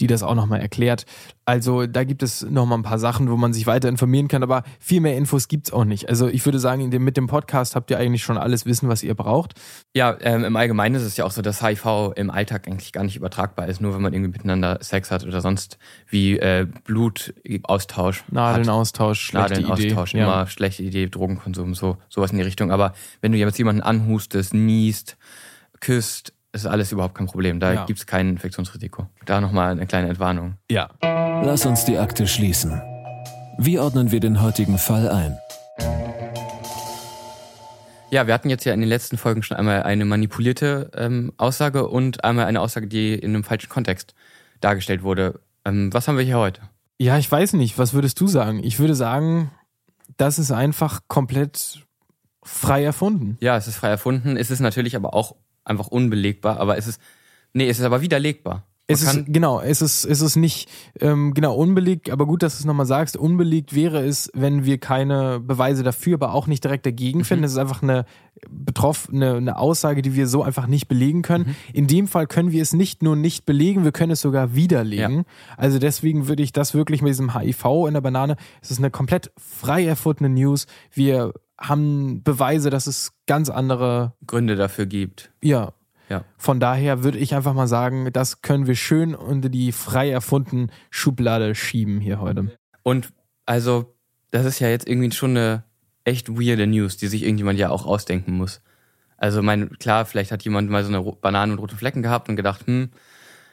die 0.00 0.06
das 0.06 0.22
auch 0.22 0.34
nochmal 0.34 0.62
erklärt. 0.62 1.04
Also 1.48 1.86
da 1.86 2.02
gibt 2.02 2.24
es 2.24 2.42
nochmal 2.42 2.78
ein 2.78 2.82
paar 2.82 2.98
Sachen, 2.98 3.30
wo 3.30 3.36
man 3.36 3.52
sich 3.52 3.68
weiter 3.68 3.88
informieren 3.88 4.26
kann, 4.26 4.42
aber 4.42 4.64
viel 4.80 5.00
mehr 5.00 5.16
Infos 5.16 5.46
gibt's 5.46 5.72
auch 5.72 5.84
nicht. 5.84 6.08
Also 6.08 6.26
ich 6.26 6.44
würde 6.44 6.58
sagen, 6.58 6.90
dem, 6.90 7.04
mit 7.04 7.16
dem 7.16 7.28
Podcast 7.28 7.76
habt 7.76 7.88
ihr 7.88 7.98
eigentlich 7.98 8.24
schon 8.24 8.36
alles 8.36 8.66
Wissen, 8.66 8.88
was 8.88 9.04
ihr 9.04 9.14
braucht. 9.14 9.54
Ja, 9.94 10.16
ähm, 10.22 10.42
im 10.42 10.56
Allgemeinen 10.56 10.96
ist 10.96 11.04
es 11.04 11.16
ja 11.16 11.24
auch 11.24 11.30
so, 11.30 11.42
dass 11.42 11.62
HIV 11.62 12.14
im 12.16 12.32
Alltag 12.32 12.66
eigentlich 12.66 12.92
gar 12.92 13.04
nicht 13.04 13.14
übertragbar 13.14 13.68
ist, 13.68 13.80
nur 13.80 13.94
wenn 13.94 14.02
man 14.02 14.12
irgendwie 14.12 14.32
miteinander 14.32 14.78
Sex 14.80 15.12
hat 15.12 15.24
oder 15.24 15.40
sonst 15.40 15.78
wie 16.08 16.36
äh, 16.36 16.66
Blutaustausch. 16.82 18.24
Nadelnaustausch, 18.28 19.32
hat. 19.32 19.48
schlechte 19.48 19.62
Nadelnaustausch, 19.62 20.14
Idee. 20.14 20.18
Ja. 20.18 20.24
immer 20.24 20.46
schlechte 20.48 20.82
Idee, 20.82 21.06
Drogenkonsum, 21.06 21.76
so 21.76 21.96
sowas 22.08 22.32
in 22.32 22.38
die 22.38 22.42
Richtung. 22.44 22.72
Aber 22.72 22.92
wenn 23.20 23.30
du 23.30 23.38
jetzt 23.38 23.56
jemanden 23.56 23.82
anhustest, 23.82 24.52
niest, 24.52 25.16
küsst, 25.78 26.32
ist 26.62 26.66
alles 26.66 26.92
überhaupt 26.92 27.14
kein 27.14 27.26
Problem. 27.26 27.60
Da 27.60 27.72
Ja. 27.72 27.84
gibt's 27.84 28.06
kein 28.06 28.28
Infektionsrisiko. 28.30 29.06
Da 29.24 29.40
nochmal 29.40 29.72
eine 29.72 29.86
kleine 29.86 30.08
Entwarnung. 30.08 30.56
Ja. 30.70 30.88
Lass 31.02 31.66
uns 31.66 31.84
die 31.84 31.98
Akte 31.98 32.26
schließen. 32.26 32.80
Wie 33.58 33.78
ordnen 33.78 34.10
wir 34.12 34.20
den 34.20 34.42
heutigen 34.42 34.78
Fall 34.78 35.08
ein? 35.08 35.38
Ja, 38.10 38.26
wir 38.26 38.34
hatten 38.34 38.48
jetzt 38.50 38.64
ja 38.64 38.72
in 38.72 38.80
den 38.80 38.88
letzten 38.88 39.18
Folgen 39.18 39.42
schon 39.42 39.56
einmal 39.56 39.82
eine 39.82 40.04
manipulierte 40.04 40.90
ähm, 40.94 41.32
Aussage 41.38 41.88
und 41.88 42.22
einmal 42.24 42.46
eine 42.46 42.60
Aussage, 42.60 42.86
die 42.86 43.14
in 43.14 43.34
einem 43.34 43.44
falschen 43.44 43.68
Kontext 43.68 44.14
dargestellt 44.60 45.02
wurde. 45.02 45.40
Ähm, 45.64 45.92
was 45.92 46.06
haben 46.06 46.16
wir 46.16 46.24
hier 46.24 46.38
heute? 46.38 46.60
Ja, 46.98 47.18
ich 47.18 47.30
weiß 47.30 47.54
nicht. 47.54 47.78
Was 47.78 47.92
würdest 47.94 48.20
du 48.20 48.26
sagen? 48.28 48.62
Ich 48.62 48.78
würde 48.78 48.94
sagen, 48.94 49.50
das 50.16 50.38
ist 50.38 50.52
einfach 50.52 51.00
komplett 51.08 51.82
frei 52.42 52.84
erfunden. 52.84 53.36
Ja, 53.40 53.56
es 53.56 53.66
ist 53.66 53.76
frei 53.76 53.88
erfunden. 53.88 54.36
Es 54.36 54.50
ist 54.52 54.60
natürlich 54.60 54.94
aber 54.94 55.12
auch 55.12 55.34
einfach 55.66 55.88
unbelegbar, 55.88 56.58
aber 56.58 56.78
es 56.78 56.86
ist, 56.86 57.00
nee, 57.52 57.68
es 57.68 57.78
ist 57.78 57.84
aber 57.84 58.00
widerlegbar. 58.00 58.66
Man 58.88 58.94
Es 58.94 59.02
ist, 59.02 59.24
genau, 59.26 59.60
es 59.60 59.82
ist, 59.82 60.04
es 60.04 60.20
ist 60.20 60.36
nicht, 60.36 60.68
ähm, 61.00 61.34
genau, 61.34 61.56
unbelegt, 61.56 62.08
aber 62.08 62.24
gut, 62.24 62.44
dass 62.44 62.54
du 62.54 62.60
es 62.60 62.64
nochmal 62.64 62.86
sagst. 62.86 63.16
Unbelegt 63.16 63.74
wäre 63.74 64.04
es, 64.04 64.30
wenn 64.32 64.64
wir 64.64 64.78
keine 64.78 65.40
Beweise 65.40 65.82
dafür, 65.82 66.14
aber 66.14 66.32
auch 66.32 66.46
nicht 66.46 66.62
direkt 66.62 66.86
dagegen 66.86 67.24
finden. 67.24 67.42
Es 67.42 67.52
ist 67.52 67.58
einfach 67.58 67.82
eine 67.82 68.04
betroffene, 68.48 69.34
eine 69.34 69.58
Aussage, 69.58 70.02
die 70.02 70.14
wir 70.14 70.28
so 70.28 70.44
einfach 70.44 70.68
nicht 70.68 70.86
belegen 70.86 71.22
können. 71.22 71.56
In 71.72 71.88
dem 71.88 72.06
Fall 72.06 72.28
können 72.28 72.52
wir 72.52 72.62
es 72.62 72.74
nicht 72.74 73.02
nur 73.02 73.16
nicht 73.16 73.44
belegen, 73.44 73.82
wir 73.82 73.90
können 73.90 74.12
es 74.12 74.20
sogar 74.20 74.54
widerlegen. 74.54 75.24
Also 75.56 75.80
deswegen 75.80 76.28
würde 76.28 76.44
ich 76.44 76.52
das 76.52 76.72
wirklich 76.72 77.02
mit 77.02 77.10
diesem 77.10 77.34
HIV 77.34 77.64
in 77.88 77.94
der 77.94 78.02
Banane, 78.02 78.36
es 78.62 78.70
ist 78.70 78.78
eine 78.78 78.92
komplett 78.92 79.32
frei 79.36 79.84
erfundene 79.84 80.28
News. 80.28 80.66
Wir 80.92 81.32
haben 81.58 82.22
Beweise, 82.22 82.70
dass 82.70 82.86
es 82.86 83.12
ganz 83.26 83.48
andere 83.50 84.12
Gründe 84.26 84.56
dafür 84.56 84.86
gibt. 84.86 85.30
ja. 85.42 85.72
Ja. 86.08 86.22
Von 86.38 86.60
daher 86.60 87.02
würde 87.02 87.18
ich 87.18 87.34
einfach 87.34 87.52
mal 87.52 87.66
sagen, 87.66 88.12
das 88.12 88.40
können 88.40 88.68
wir 88.68 88.76
schön 88.76 89.12
unter 89.16 89.48
die 89.48 89.72
frei 89.72 90.08
erfundene 90.08 90.68
Schublade 90.88 91.56
schieben 91.56 91.98
hier 92.00 92.20
heute. 92.20 92.56
Und 92.84 93.12
also, 93.44 93.96
das 94.30 94.44
ist 94.46 94.60
ja 94.60 94.68
jetzt 94.68 94.88
irgendwie 94.88 95.10
schon 95.10 95.30
eine 95.30 95.64
echt 96.04 96.28
weirde 96.28 96.68
News, 96.68 96.96
die 96.96 97.08
sich 97.08 97.24
irgendjemand 97.24 97.58
ja 97.58 97.70
auch 97.70 97.86
ausdenken 97.86 98.36
muss. 98.36 98.60
Also, 99.16 99.42
mein, 99.42 99.70
klar, 99.80 100.06
vielleicht 100.06 100.30
hat 100.30 100.44
jemand 100.44 100.70
mal 100.70 100.84
so 100.84 100.94
eine 100.94 101.02
Banane 101.20 101.50
und 101.52 101.58
rote 101.58 101.74
Flecken 101.76 102.02
gehabt 102.04 102.28
und 102.28 102.36
gedacht, 102.36 102.68
hm, 102.68 102.90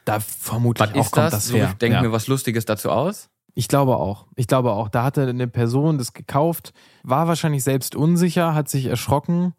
Da 0.06 0.20
vermutlich 0.20 0.90
was 0.90 0.96
auch 0.96 1.06
ist 1.06 1.12
kommt 1.12 1.26
das? 1.26 1.32
das 1.34 1.48
so, 1.48 1.56
her. 1.58 1.70
ich 1.72 1.78
denke 1.80 1.96
Ja. 1.96 2.02
mir 2.04 2.12
was 2.12 2.28
Lustiges 2.28 2.66
dazu 2.66 2.92
aus. 2.92 3.30
Ich 3.56 3.68
glaube 3.68 3.98
auch. 3.98 4.26
Ich 4.36 4.48
glaube 4.48 4.72
auch. 4.72 4.90
Da 4.90 5.04
hatte 5.04 5.28
eine 5.28 5.48
Person 5.48 5.98
das 5.98 6.14
gekauft, 6.14 6.74
war 7.04 7.28
wahrscheinlich 7.28 7.64
selbst 7.64 7.96
unsicher, 7.96 8.56
hat 8.56 8.70
sich 8.70 8.86
erschrocken, 8.86 9.54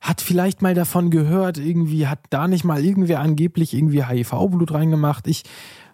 hat 0.00 0.20
vielleicht 0.20 0.62
mal 0.62 0.74
davon 0.74 1.10
gehört, 1.10 1.58
irgendwie 1.58 2.08
hat 2.08 2.20
da 2.30 2.48
nicht 2.48 2.64
mal 2.64 2.84
irgendwer 2.84 3.20
angeblich 3.20 3.72
irgendwie 3.72 4.04
HIV-Blut 4.04 4.72
reingemacht. 4.72 5.26
Ich 5.26 5.44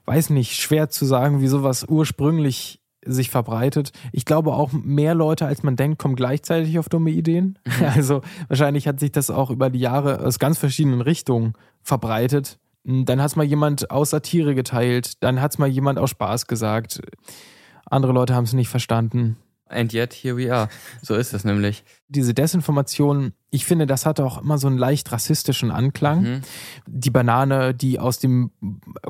weiß 0.06 0.30
nicht, 0.30 0.54
schwer 0.54 0.88
zu 0.88 1.04
sagen, 1.04 1.40
wie 1.40 1.48
sowas 1.48 1.84
ursprünglich 1.88 2.80
sich 3.04 3.30
verbreitet. 3.30 3.92
Ich 4.12 4.24
glaube 4.24 4.54
auch 4.54 4.72
mehr 4.72 5.14
Leute, 5.14 5.46
als 5.46 5.62
man 5.62 5.76
denkt, 5.76 5.98
kommen 5.98 6.16
gleichzeitig 6.16 6.78
auf 6.78 6.88
dumme 6.88 7.10
Ideen. 7.10 7.58
Also 7.80 8.22
wahrscheinlich 8.48 8.88
hat 8.88 9.00
sich 9.00 9.12
das 9.12 9.30
auch 9.30 9.50
über 9.50 9.70
die 9.70 9.78
Jahre 9.78 10.20
aus 10.20 10.38
ganz 10.38 10.58
verschiedenen 10.58 11.00
Richtungen 11.00 11.54
verbreitet. 11.82 12.58
Dann 12.84 13.20
hat 13.20 13.30
es 13.30 13.36
mal 13.36 13.44
jemand 13.44 13.90
aus 13.90 14.10
Satire 14.10 14.54
geteilt, 14.54 15.22
dann 15.22 15.40
hat 15.40 15.52
es 15.52 15.58
mal 15.58 15.68
jemand 15.68 15.98
aus 15.98 16.10
Spaß 16.10 16.46
gesagt. 16.46 17.00
Andere 17.86 18.12
Leute 18.12 18.34
haben 18.34 18.44
es 18.44 18.52
nicht 18.52 18.68
verstanden. 18.68 19.36
And 19.68 19.92
yet, 19.92 20.14
here 20.14 20.36
we 20.36 20.52
are. 20.52 20.68
So 21.02 21.14
ist 21.14 21.34
es 21.34 21.44
nämlich. 21.44 21.84
Diese 22.08 22.32
Desinformation, 22.32 23.34
ich 23.50 23.64
finde, 23.64 23.86
das 23.86 24.04
hatte 24.04 24.24
auch 24.26 24.42
immer 24.42 24.58
so 24.58 24.66
einen 24.66 24.76
leicht 24.76 25.10
rassistischen 25.10 25.70
Anklang. 25.70 26.22
Mhm. 26.22 26.40
Die 26.86 27.10
Banane, 27.10 27.74
die 27.74 27.98
aus 27.98 28.18
dem 28.18 28.50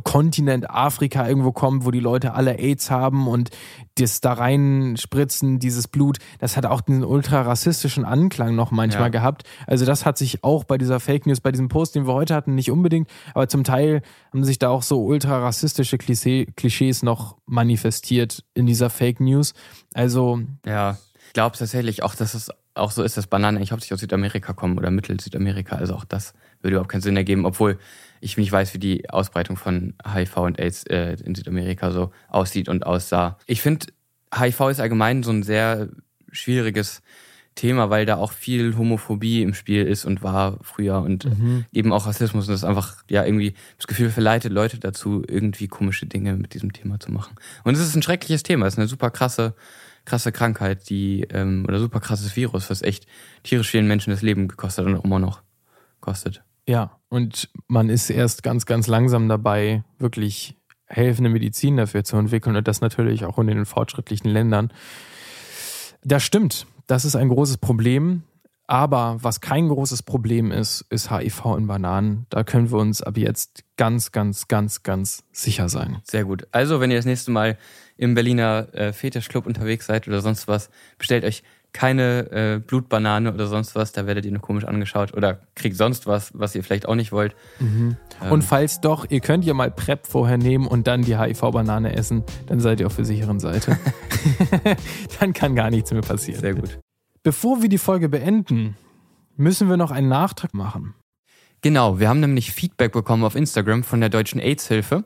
Kontinent 0.04 0.70
Afrika 0.70 1.26
irgendwo 1.26 1.50
kommt, 1.52 1.84
wo 1.84 1.90
die 1.90 1.98
Leute 2.00 2.34
alle 2.34 2.56
AIDS 2.58 2.90
haben 2.90 3.26
und 3.26 3.50
das 3.96 4.20
da 4.20 4.34
reinspritzen, 4.34 5.58
dieses 5.58 5.88
Blut, 5.88 6.18
das 6.38 6.56
hat 6.56 6.66
auch 6.66 6.80
diesen 6.80 7.04
ultra 7.04 7.42
rassistischen 7.42 8.04
Anklang 8.04 8.54
noch 8.54 8.70
manchmal 8.70 9.04
Ja. 9.04 9.08
gehabt. 9.08 9.42
Also 9.66 9.84
das 9.84 10.06
hat 10.06 10.16
sich 10.18 10.44
auch 10.44 10.64
bei 10.64 10.78
dieser 10.78 11.00
Fake 11.00 11.26
News, 11.26 11.40
bei 11.40 11.50
diesem 11.50 11.68
Post, 11.68 11.96
den 11.96 12.06
wir 12.06 12.14
heute 12.14 12.34
hatten, 12.34 12.54
nicht 12.54 12.70
unbedingt, 12.70 13.08
aber 13.34 13.48
zum 13.48 13.64
Teil 13.64 14.02
haben 14.32 14.44
sich 14.44 14.58
da 14.60 14.68
auch 14.68 14.82
so 14.82 15.04
ultra 15.04 15.38
rassistische 15.40 15.98
Klischee, 15.98 16.46
Klischees 16.56 17.02
noch 17.02 17.36
manifestiert 17.46 18.44
in 18.54 18.66
dieser 18.66 18.88
Fake 18.90 19.18
News. 19.20 19.52
Also 19.94 20.40
Ja, 20.64 20.96
ich 21.26 21.32
glaube 21.32 21.56
tatsächlich 21.56 22.02
auch, 22.02 22.14
dass 22.14 22.34
es 22.34 22.50
auch 22.78 22.90
so 22.90 23.02
ist, 23.02 23.16
dass 23.16 23.26
Bananen 23.26 23.58
eigentlich 23.58 23.72
hauptsächlich 23.72 23.94
aus 23.94 24.00
Südamerika 24.00 24.52
kommen 24.52 24.78
oder 24.78 24.90
Mittel-Südamerika. 24.90 25.76
Also 25.76 25.94
auch 25.94 26.04
das 26.04 26.34
würde 26.60 26.74
überhaupt 26.74 26.90
keinen 26.90 27.00
Sinn 27.02 27.16
ergeben, 27.16 27.44
obwohl 27.44 27.78
ich 28.20 28.36
nicht 28.36 28.50
weiß, 28.50 28.74
wie 28.74 28.78
die 28.78 29.10
Ausbreitung 29.10 29.56
von 29.56 29.94
HIV 30.04 30.36
und 30.38 30.58
AIDS 30.58 30.84
äh, 30.84 31.16
in 31.24 31.34
Südamerika 31.34 31.90
so 31.90 32.10
aussieht 32.28 32.68
und 32.68 32.84
aussah. 32.86 33.38
Ich 33.46 33.60
finde, 33.62 33.86
HIV 34.34 34.60
ist 34.70 34.80
allgemein 34.80 35.22
so 35.22 35.30
ein 35.30 35.42
sehr 35.42 35.88
schwieriges 36.32 37.02
Thema, 37.54 37.90
weil 37.90 38.06
da 38.06 38.16
auch 38.16 38.30
viel 38.32 38.76
Homophobie 38.76 39.42
im 39.42 39.52
Spiel 39.52 39.84
ist 39.84 40.04
und 40.04 40.22
war 40.22 40.58
früher 40.62 41.00
und 41.00 41.24
Mhm. 41.24 41.64
eben 41.72 41.92
auch 41.92 42.06
Rassismus 42.06 42.46
und 42.46 42.52
das 42.52 42.62
einfach 42.62 43.02
ja 43.10 43.24
irgendwie 43.24 43.54
das 43.76 43.88
Gefühl 43.88 44.10
verleitet 44.10 44.52
Leute 44.52 44.78
dazu, 44.78 45.24
irgendwie 45.26 45.66
komische 45.66 46.06
Dinge 46.06 46.34
mit 46.34 46.54
diesem 46.54 46.72
Thema 46.72 47.00
zu 47.00 47.10
machen. 47.10 47.34
Und 47.64 47.74
es 47.74 47.80
ist 47.80 47.96
ein 47.96 48.02
schreckliches 48.02 48.44
Thema, 48.44 48.66
es 48.66 48.74
ist 48.74 48.78
eine 48.78 48.86
super 48.86 49.10
krasse, 49.10 49.54
krasse 50.08 50.32
Krankheit, 50.32 50.88
die 50.90 51.26
ähm, 51.30 51.64
oder 51.68 51.78
super 51.78 52.00
krasses 52.00 52.34
Virus, 52.34 52.70
was 52.70 52.82
echt 52.82 53.06
tierisch 53.42 53.70
vielen 53.70 53.86
Menschen 53.86 54.10
das 54.10 54.22
Leben 54.22 54.48
gekostet 54.48 54.86
und 54.86 54.96
auch 54.96 55.04
immer 55.04 55.18
noch 55.18 55.42
kostet. 56.00 56.42
Ja, 56.66 56.98
und 57.08 57.48
man 57.66 57.88
ist 57.88 58.10
erst 58.10 58.42
ganz, 58.42 58.66
ganz 58.66 58.86
langsam 58.86 59.28
dabei, 59.28 59.84
wirklich 59.98 60.56
helfende 60.86 61.30
Medizin 61.30 61.76
dafür 61.76 62.04
zu 62.04 62.16
entwickeln 62.16 62.56
und 62.56 62.66
das 62.66 62.80
natürlich 62.80 63.24
auch 63.24 63.38
in 63.38 63.46
den 63.46 63.66
fortschrittlichen 63.66 64.30
Ländern. 64.30 64.72
Das 66.02 66.22
stimmt, 66.22 66.66
das 66.86 67.04
ist 67.04 67.16
ein 67.16 67.28
großes 67.28 67.58
Problem. 67.58 68.22
Aber 68.70 69.16
was 69.22 69.40
kein 69.40 69.68
großes 69.68 70.02
Problem 70.02 70.52
ist, 70.52 70.84
ist 70.90 71.10
HIV 71.10 71.56
in 71.56 71.66
Bananen. 71.66 72.26
Da 72.28 72.44
können 72.44 72.70
wir 72.70 72.78
uns 72.78 73.02
ab 73.02 73.16
jetzt 73.16 73.64
ganz, 73.78 74.12
ganz, 74.12 74.46
ganz, 74.46 74.82
ganz 74.82 75.24
sicher 75.32 75.70
sein. 75.70 75.96
Sehr 76.04 76.24
gut. 76.24 76.46
Also, 76.52 76.78
wenn 76.78 76.90
ihr 76.90 76.98
das 76.98 77.06
nächste 77.06 77.30
Mal 77.30 77.56
im 77.96 78.14
Berliner 78.14 78.68
äh, 78.74 78.92
Fetischclub 78.92 79.46
unterwegs 79.46 79.86
seid 79.86 80.06
oder 80.06 80.20
sonst 80.20 80.48
was, 80.48 80.68
bestellt 80.98 81.24
euch 81.24 81.42
keine 81.72 82.30
äh, 82.30 82.58
Blutbanane 82.58 83.32
oder 83.32 83.46
sonst 83.46 83.74
was, 83.74 83.92
da 83.92 84.06
werdet 84.06 84.26
ihr 84.26 84.32
nur 84.32 84.42
komisch 84.42 84.64
angeschaut 84.64 85.14
oder 85.14 85.40
kriegt 85.54 85.76
sonst 85.76 86.06
was, 86.06 86.32
was 86.34 86.54
ihr 86.54 86.62
vielleicht 86.62 86.88
auch 86.88 86.94
nicht 86.94 87.10
wollt. 87.10 87.34
Ähm, 88.22 88.32
Und 88.32 88.42
falls 88.42 88.80
doch, 88.82 89.06
ihr 89.08 89.20
könnt 89.20 89.46
ja 89.46 89.54
mal 89.54 89.70
PrEP 89.70 90.06
vorher 90.06 90.36
nehmen 90.36 90.66
und 90.66 90.86
dann 90.86 91.02
die 91.02 91.18
HIV-Banane 91.18 91.96
essen, 91.96 92.22
dann 92.46 92.60
seid 92.60 92.80
ihr 92.80 92.86
auf 92.86 92.96
der 92.96 93.06
sicheren 93.06 93.40
Seite. 93.40 93.78
dann 95.20 95.32
kann 95.32 95.54
gar 95.54 95.70
nichts 95.70 95.90
mehr 95.90 96.02
passieren. 96.02 96.40
Sehr 96.40 96.54
gut. 96.54 96.78
Bevor 97.28 97.60
wir 97.60 97.68
die 97.68 97.76
Folge 97.76 98.08
beenden, 98.08 98.74
müssen 99.36 99.68
wir 99.68 99.76
noch 99.76 99.90
einen 99.90 100.08
Nachtrag 100.08 100.54
machen. 100.54 100.94
Genau, 101.60 102.00
wir 102.00 102.08
haben 102.08 102.20
nämlich 102.20 102.52
Feedback 102.52 102.92
bekommen 102.92 103.22
auf 103.22 103.34
Instagram 103.34 103.84
von 103.84 104.00
der 104.00 104.08
Deutschen 104.08 104.40
AIDS-Hilfe 104.40 105.04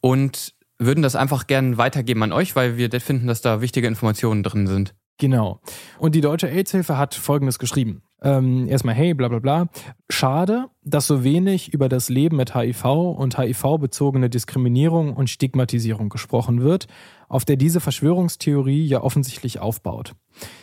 und 0.00 0.52
würden 0.80 1.00
das 1.00 1.14
einfach 1.14 1.46
gerne 1.46 1.78
weitergeben 1.78 2.24
an 2.24 2.32
euch, 2.32 2.56
weil 2.56 2.76
wir 2.76 2.90
finden, 3.00 3.28
dass 3.28 3.40
da 3.40 3.60
wichtige 3.60 3.86
Informationen 3.86 4.42
drin 4.42 4.66
sind. 4.66 4.96
Genau. 5.18 5.60
Und 6.00 6.16
die 6.16 6.22
Deutsche 6.22 6.48
AIDS-Hilfe 6.48 6.98
hat 6.98 7.14
Folgendes 7.14 7.60
geschrieben. 7.60 8.02
Ähm, 8.20 8.66
erstmal, 8.66 8.94
hey, 8.94 9.14
bla 9.14 9.28
bla 9.28 9.38
bla. 9.38 9.68
Schade, 10.10 10.66
dass 10.84 11.06
so 11.06 11.22
wenig 11.22 11.72
über 11.72 11.88
das 11.88 12.08
Leben 12.08 12.36
mit 12.36 12.54
HIV 12.54 12.84
und 12.84 13.38
HIV-bezogene 13.38 14.28
Diskriminierung 14.28 15.14
und 15.14 15.30
Stigmatisierung 15.30 16.08
gesprochen 16.08 16.62
wird, 16.62 16.88
auf 17.28 17.44
der 17.44 17.56
diese 17.56 17.80
Verschwörungstheorie 17.80 18.84
ja 18.86 19.02
offensichtlich 19.02 19.60
aufbaut. 19.60 20.14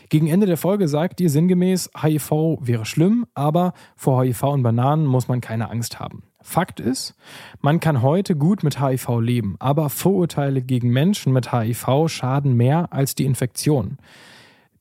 Gegen 0.10 0.28
Ende 0.28 0.48
der 0.48 0.58
Folge 0.58 0.88
sagt 0.88 1.22
ihr 1.22 1.30
sinngemäß, 1.30 1.91
HIV 2.02 2.60
wäre 2.62 2.86
schlimm, 2.86 3.26
aber 3.34 3.74
vor 3.96 4.24
HIV 4.24 4.44
und 4.44 4.63
Bananen 4.63 5.06
muss 5.06 5.28
man 5.28 5.41
keine 5.41 5.70
Angst 5.70 6.00
haben. 6.00 6.24
Fakt 6.41 6.80
ist, 6.80 7.15
man 7.62 7.80
kann 7.80 8.02
heute 8.02 8.36
gut 8.36 8.63
mit 8.63 8.80
HIV 8.80 9.20
leben, 9.20 9.56
aber 9.60 9.89
Vorurteile 9.89 10.62
gegen 10.62 10.89
Menschen 10.91 11.34
mit 11.34 11.52
HIV 11.52 12.08
schaden 12.08 12.54
mehr 12.54 12.94
als 12.94 13.15
die 13.15 13.26
Infektion. 13.26 13.98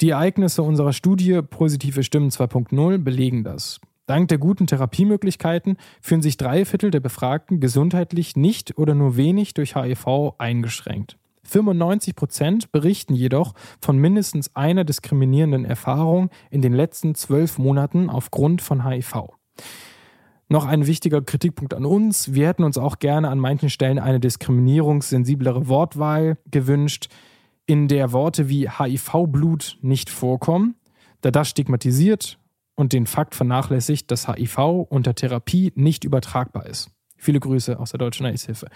Die 0.05 0.11
Ereignisse 0.11 0.63
unserer 0.63 0.93
Studie 0.93 1.41
Positive 1.41 2.03
Stimmen 2.03 2.29
2.0 2.29 2.99
belegen 2.99 3.43
das. 3.43 3.81
Dank 4.05 4.29
der 4.29 4.37
guten 4.37 4.67
Therapiemöglichkeiten 4.67 5.79
fühlen 6.03 6.21
sich 6.21 6.37
drei 6.37 6.67
Viertel 6.67 6.91
der 6.91 7.01
Befragten 7.01 7.59
gesundheitlich 7.59 8.37
nicht 8.37 8.77
oder 8.77 8.95
nur 8.95 9.17
wenig 9.17 9.55
durch 9.55 9.77
HIV 9.77 10.35
eingeschränkt. 10.37 11.17
95 11.45 12.15
Prozent 12.17 12.71
berichten 12.71 13.15
jedoch 13.15 13.55
von 13.81 13.97
mindestens 13.97 14.55
einer 14.55 14.85
diskriminierenden 14.85 15.65
Erfahrung 15.65 16.29
in 16.51 16.61
den 16.61 16.75
letzten 16.75 17.15
zwölf 17.15 17.57
Monaten 17.57 18.11
aufgrund 18.11 18.61
von 18.61 18.87
HIV. 18.87 19.29
Noch 20.51 20.67
ein 20.67 20.87
wichtiger 20.87 21.23
Kritikpunkt 21.23 21.73
an 21.73 21.87
uns. 21.87 22.35
Wir 22.35 22.49
hätten 22.49 22.65
uns 22.65 22.77
auch 22.77 22.99
gerne 22.99 23.31
an 23.31 23.39
manchen 23.39 23.71
Stellen 23.71 23.99
eine 23.99 24.21
diskriminierungssensiblere 24.21 25.67
Wortwahl 25.67 26.37
gewünscht, 26.51 27.09
in 27.67 27.89
der 27.89 28.13
Worte 28.13 28.49
wie 28.49 28.69
HIV-Blut 28.69 29.79
nicht 29.81 30.11
vorkommen, 30.11 30.77
da 31.21 31.31
das 31.31 31.49
stigmatisiert 31.49 32.39
und 32.75 32.93
den 32.93 33.07
Fakt 33.07 33.35
vernachlässigt, 33.35 34.11
dass 34.11 34.29
HIV 34.29 34.59
unter 34.89 35.15
Therapie 35.15 35.73
nicht 35.75 36.05
übertragbar 36.05 36.67
ist. 36.67 36.91
Viele 37.17 37.41
Grüße 37.41 37.79
aus 37.79 37.91
der 37.91 37.99
Deutschen 37.99 38.27
AIDS-Hilfe. 38.27 38.67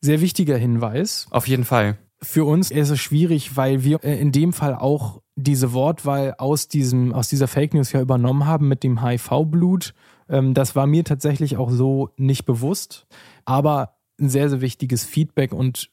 Sehr 0.00 0.20
wichtiger 0.20 0.56
Hinweis. 0.56 1.26
Auf 1.30 1.48
jeden 1.48 1.64
Fall. 1.64 1.98
Für 2.20 2.44
uns 2.44 2.70
ist 2.70 2.90
es 2.90 2.98
schwierig, 3.00 3.56
weil 3.56 3.84
wir 3.84 4.02
äh, 4.02 4.18
in 4.18 4.32
dem 4.32 4.52
Fall 4.52 4.74
auch 4.74 5.20
diese 5.36 5.72
Wortwahl 5.72 6.34
aus, 6.38 6.68
diesem, 6.68 7.12
aus 7.12 7.28
dieser 7.28 7.46
Fake 7.46 7.74
News 7.74 7.92
ja 7.92 8.00
übernommen 8.00 8.46
haben 8.46 8.68
mit 8.68 8.82
dem 8.82 9.04
HIV-Blut. 9.04 9.94
Ähm, 10.28 10.54
das 10.54 10.74
war 10.74 10.86
mir 10.86 11.04
tatsächlich 11.04 11.56
auch 11.56 11.70
so 11.70 12.10
nicht 12.16 12.44
bewusst. 12.44 13.06
Aber 13.44 13.94
ein 14.20 14.28
sehr, 14.28 14.48
sehr 14.48 14.60
wichtiges 14.60 15.04
Feedback 15.04 15.52
und 15.52 15.90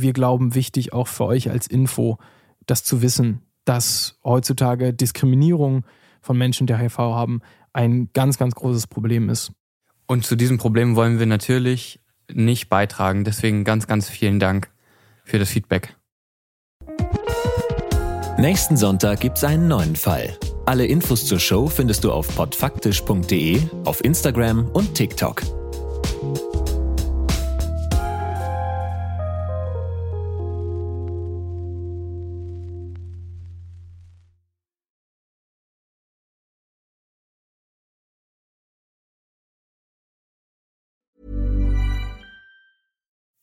wir 0.00 0.12
glauben 0.12 0.54
wichtig 0.54 0.92
auch 0.92 1.08
für 1.08 1.24
euch 1.26 1.50
als 1.50 1.66
Info, 1.66 2.18
das 2.66 2.84
zu 2.84 3.02
wissen, 3.02 3.42
dass 3.64 4.18
heutzutage 4.24 4.92
Diskriminierung 4.92 5.84
von 6.20 6.36
Menschen, 6.38 6.66
die 6.66 6.76
HIV 6.76 6.98
haben, 6.98 7.40
ein 7.72 8.10
ganz, 8.12 8.38
ganz 8.38 8.54
großes 8.54 8.86
Problem 8.86 9.28
ist. 9.28 9.52
Und 10.06 10.24
zu 10.24 10.36
diesem 10.36 10.58
Problem 10.58 10.96
wollen 10.96 11.18
wir 11.18 11.26
natürlich 11.26 12.00
nicht 12.32 12.68
beitragen. 12.68 13.24
Deswegen 13.24 13.64
ganz, 13.64 13.86
ganz 13.86 14.08
vielen 14.08 14.38
Dank 14.38 14.70
für 15.24 15.38
das 15.38 15.50
Feedback. 15.50 15.96
Nächsten 18.38 18.76
Sonntag 18.76 19.20
gibt's 19.20 19.44
einen 19.44 19.68
neuen 19.68 19.94
Fall. 19.94 20.36
Alle 20.66 20.86
Infos 20.86 21.26
zur 21.26 21.38
Show 21.38 21.68
findest 21.68 22.04
du 22.04 22.12
auf 22.12 22.34
podfaktisch.de, 22.34 23.60
auf 23.84 24.04
Instagram 24.04 24.68
und 24.68 24.94
TikTok. 24.94 25.61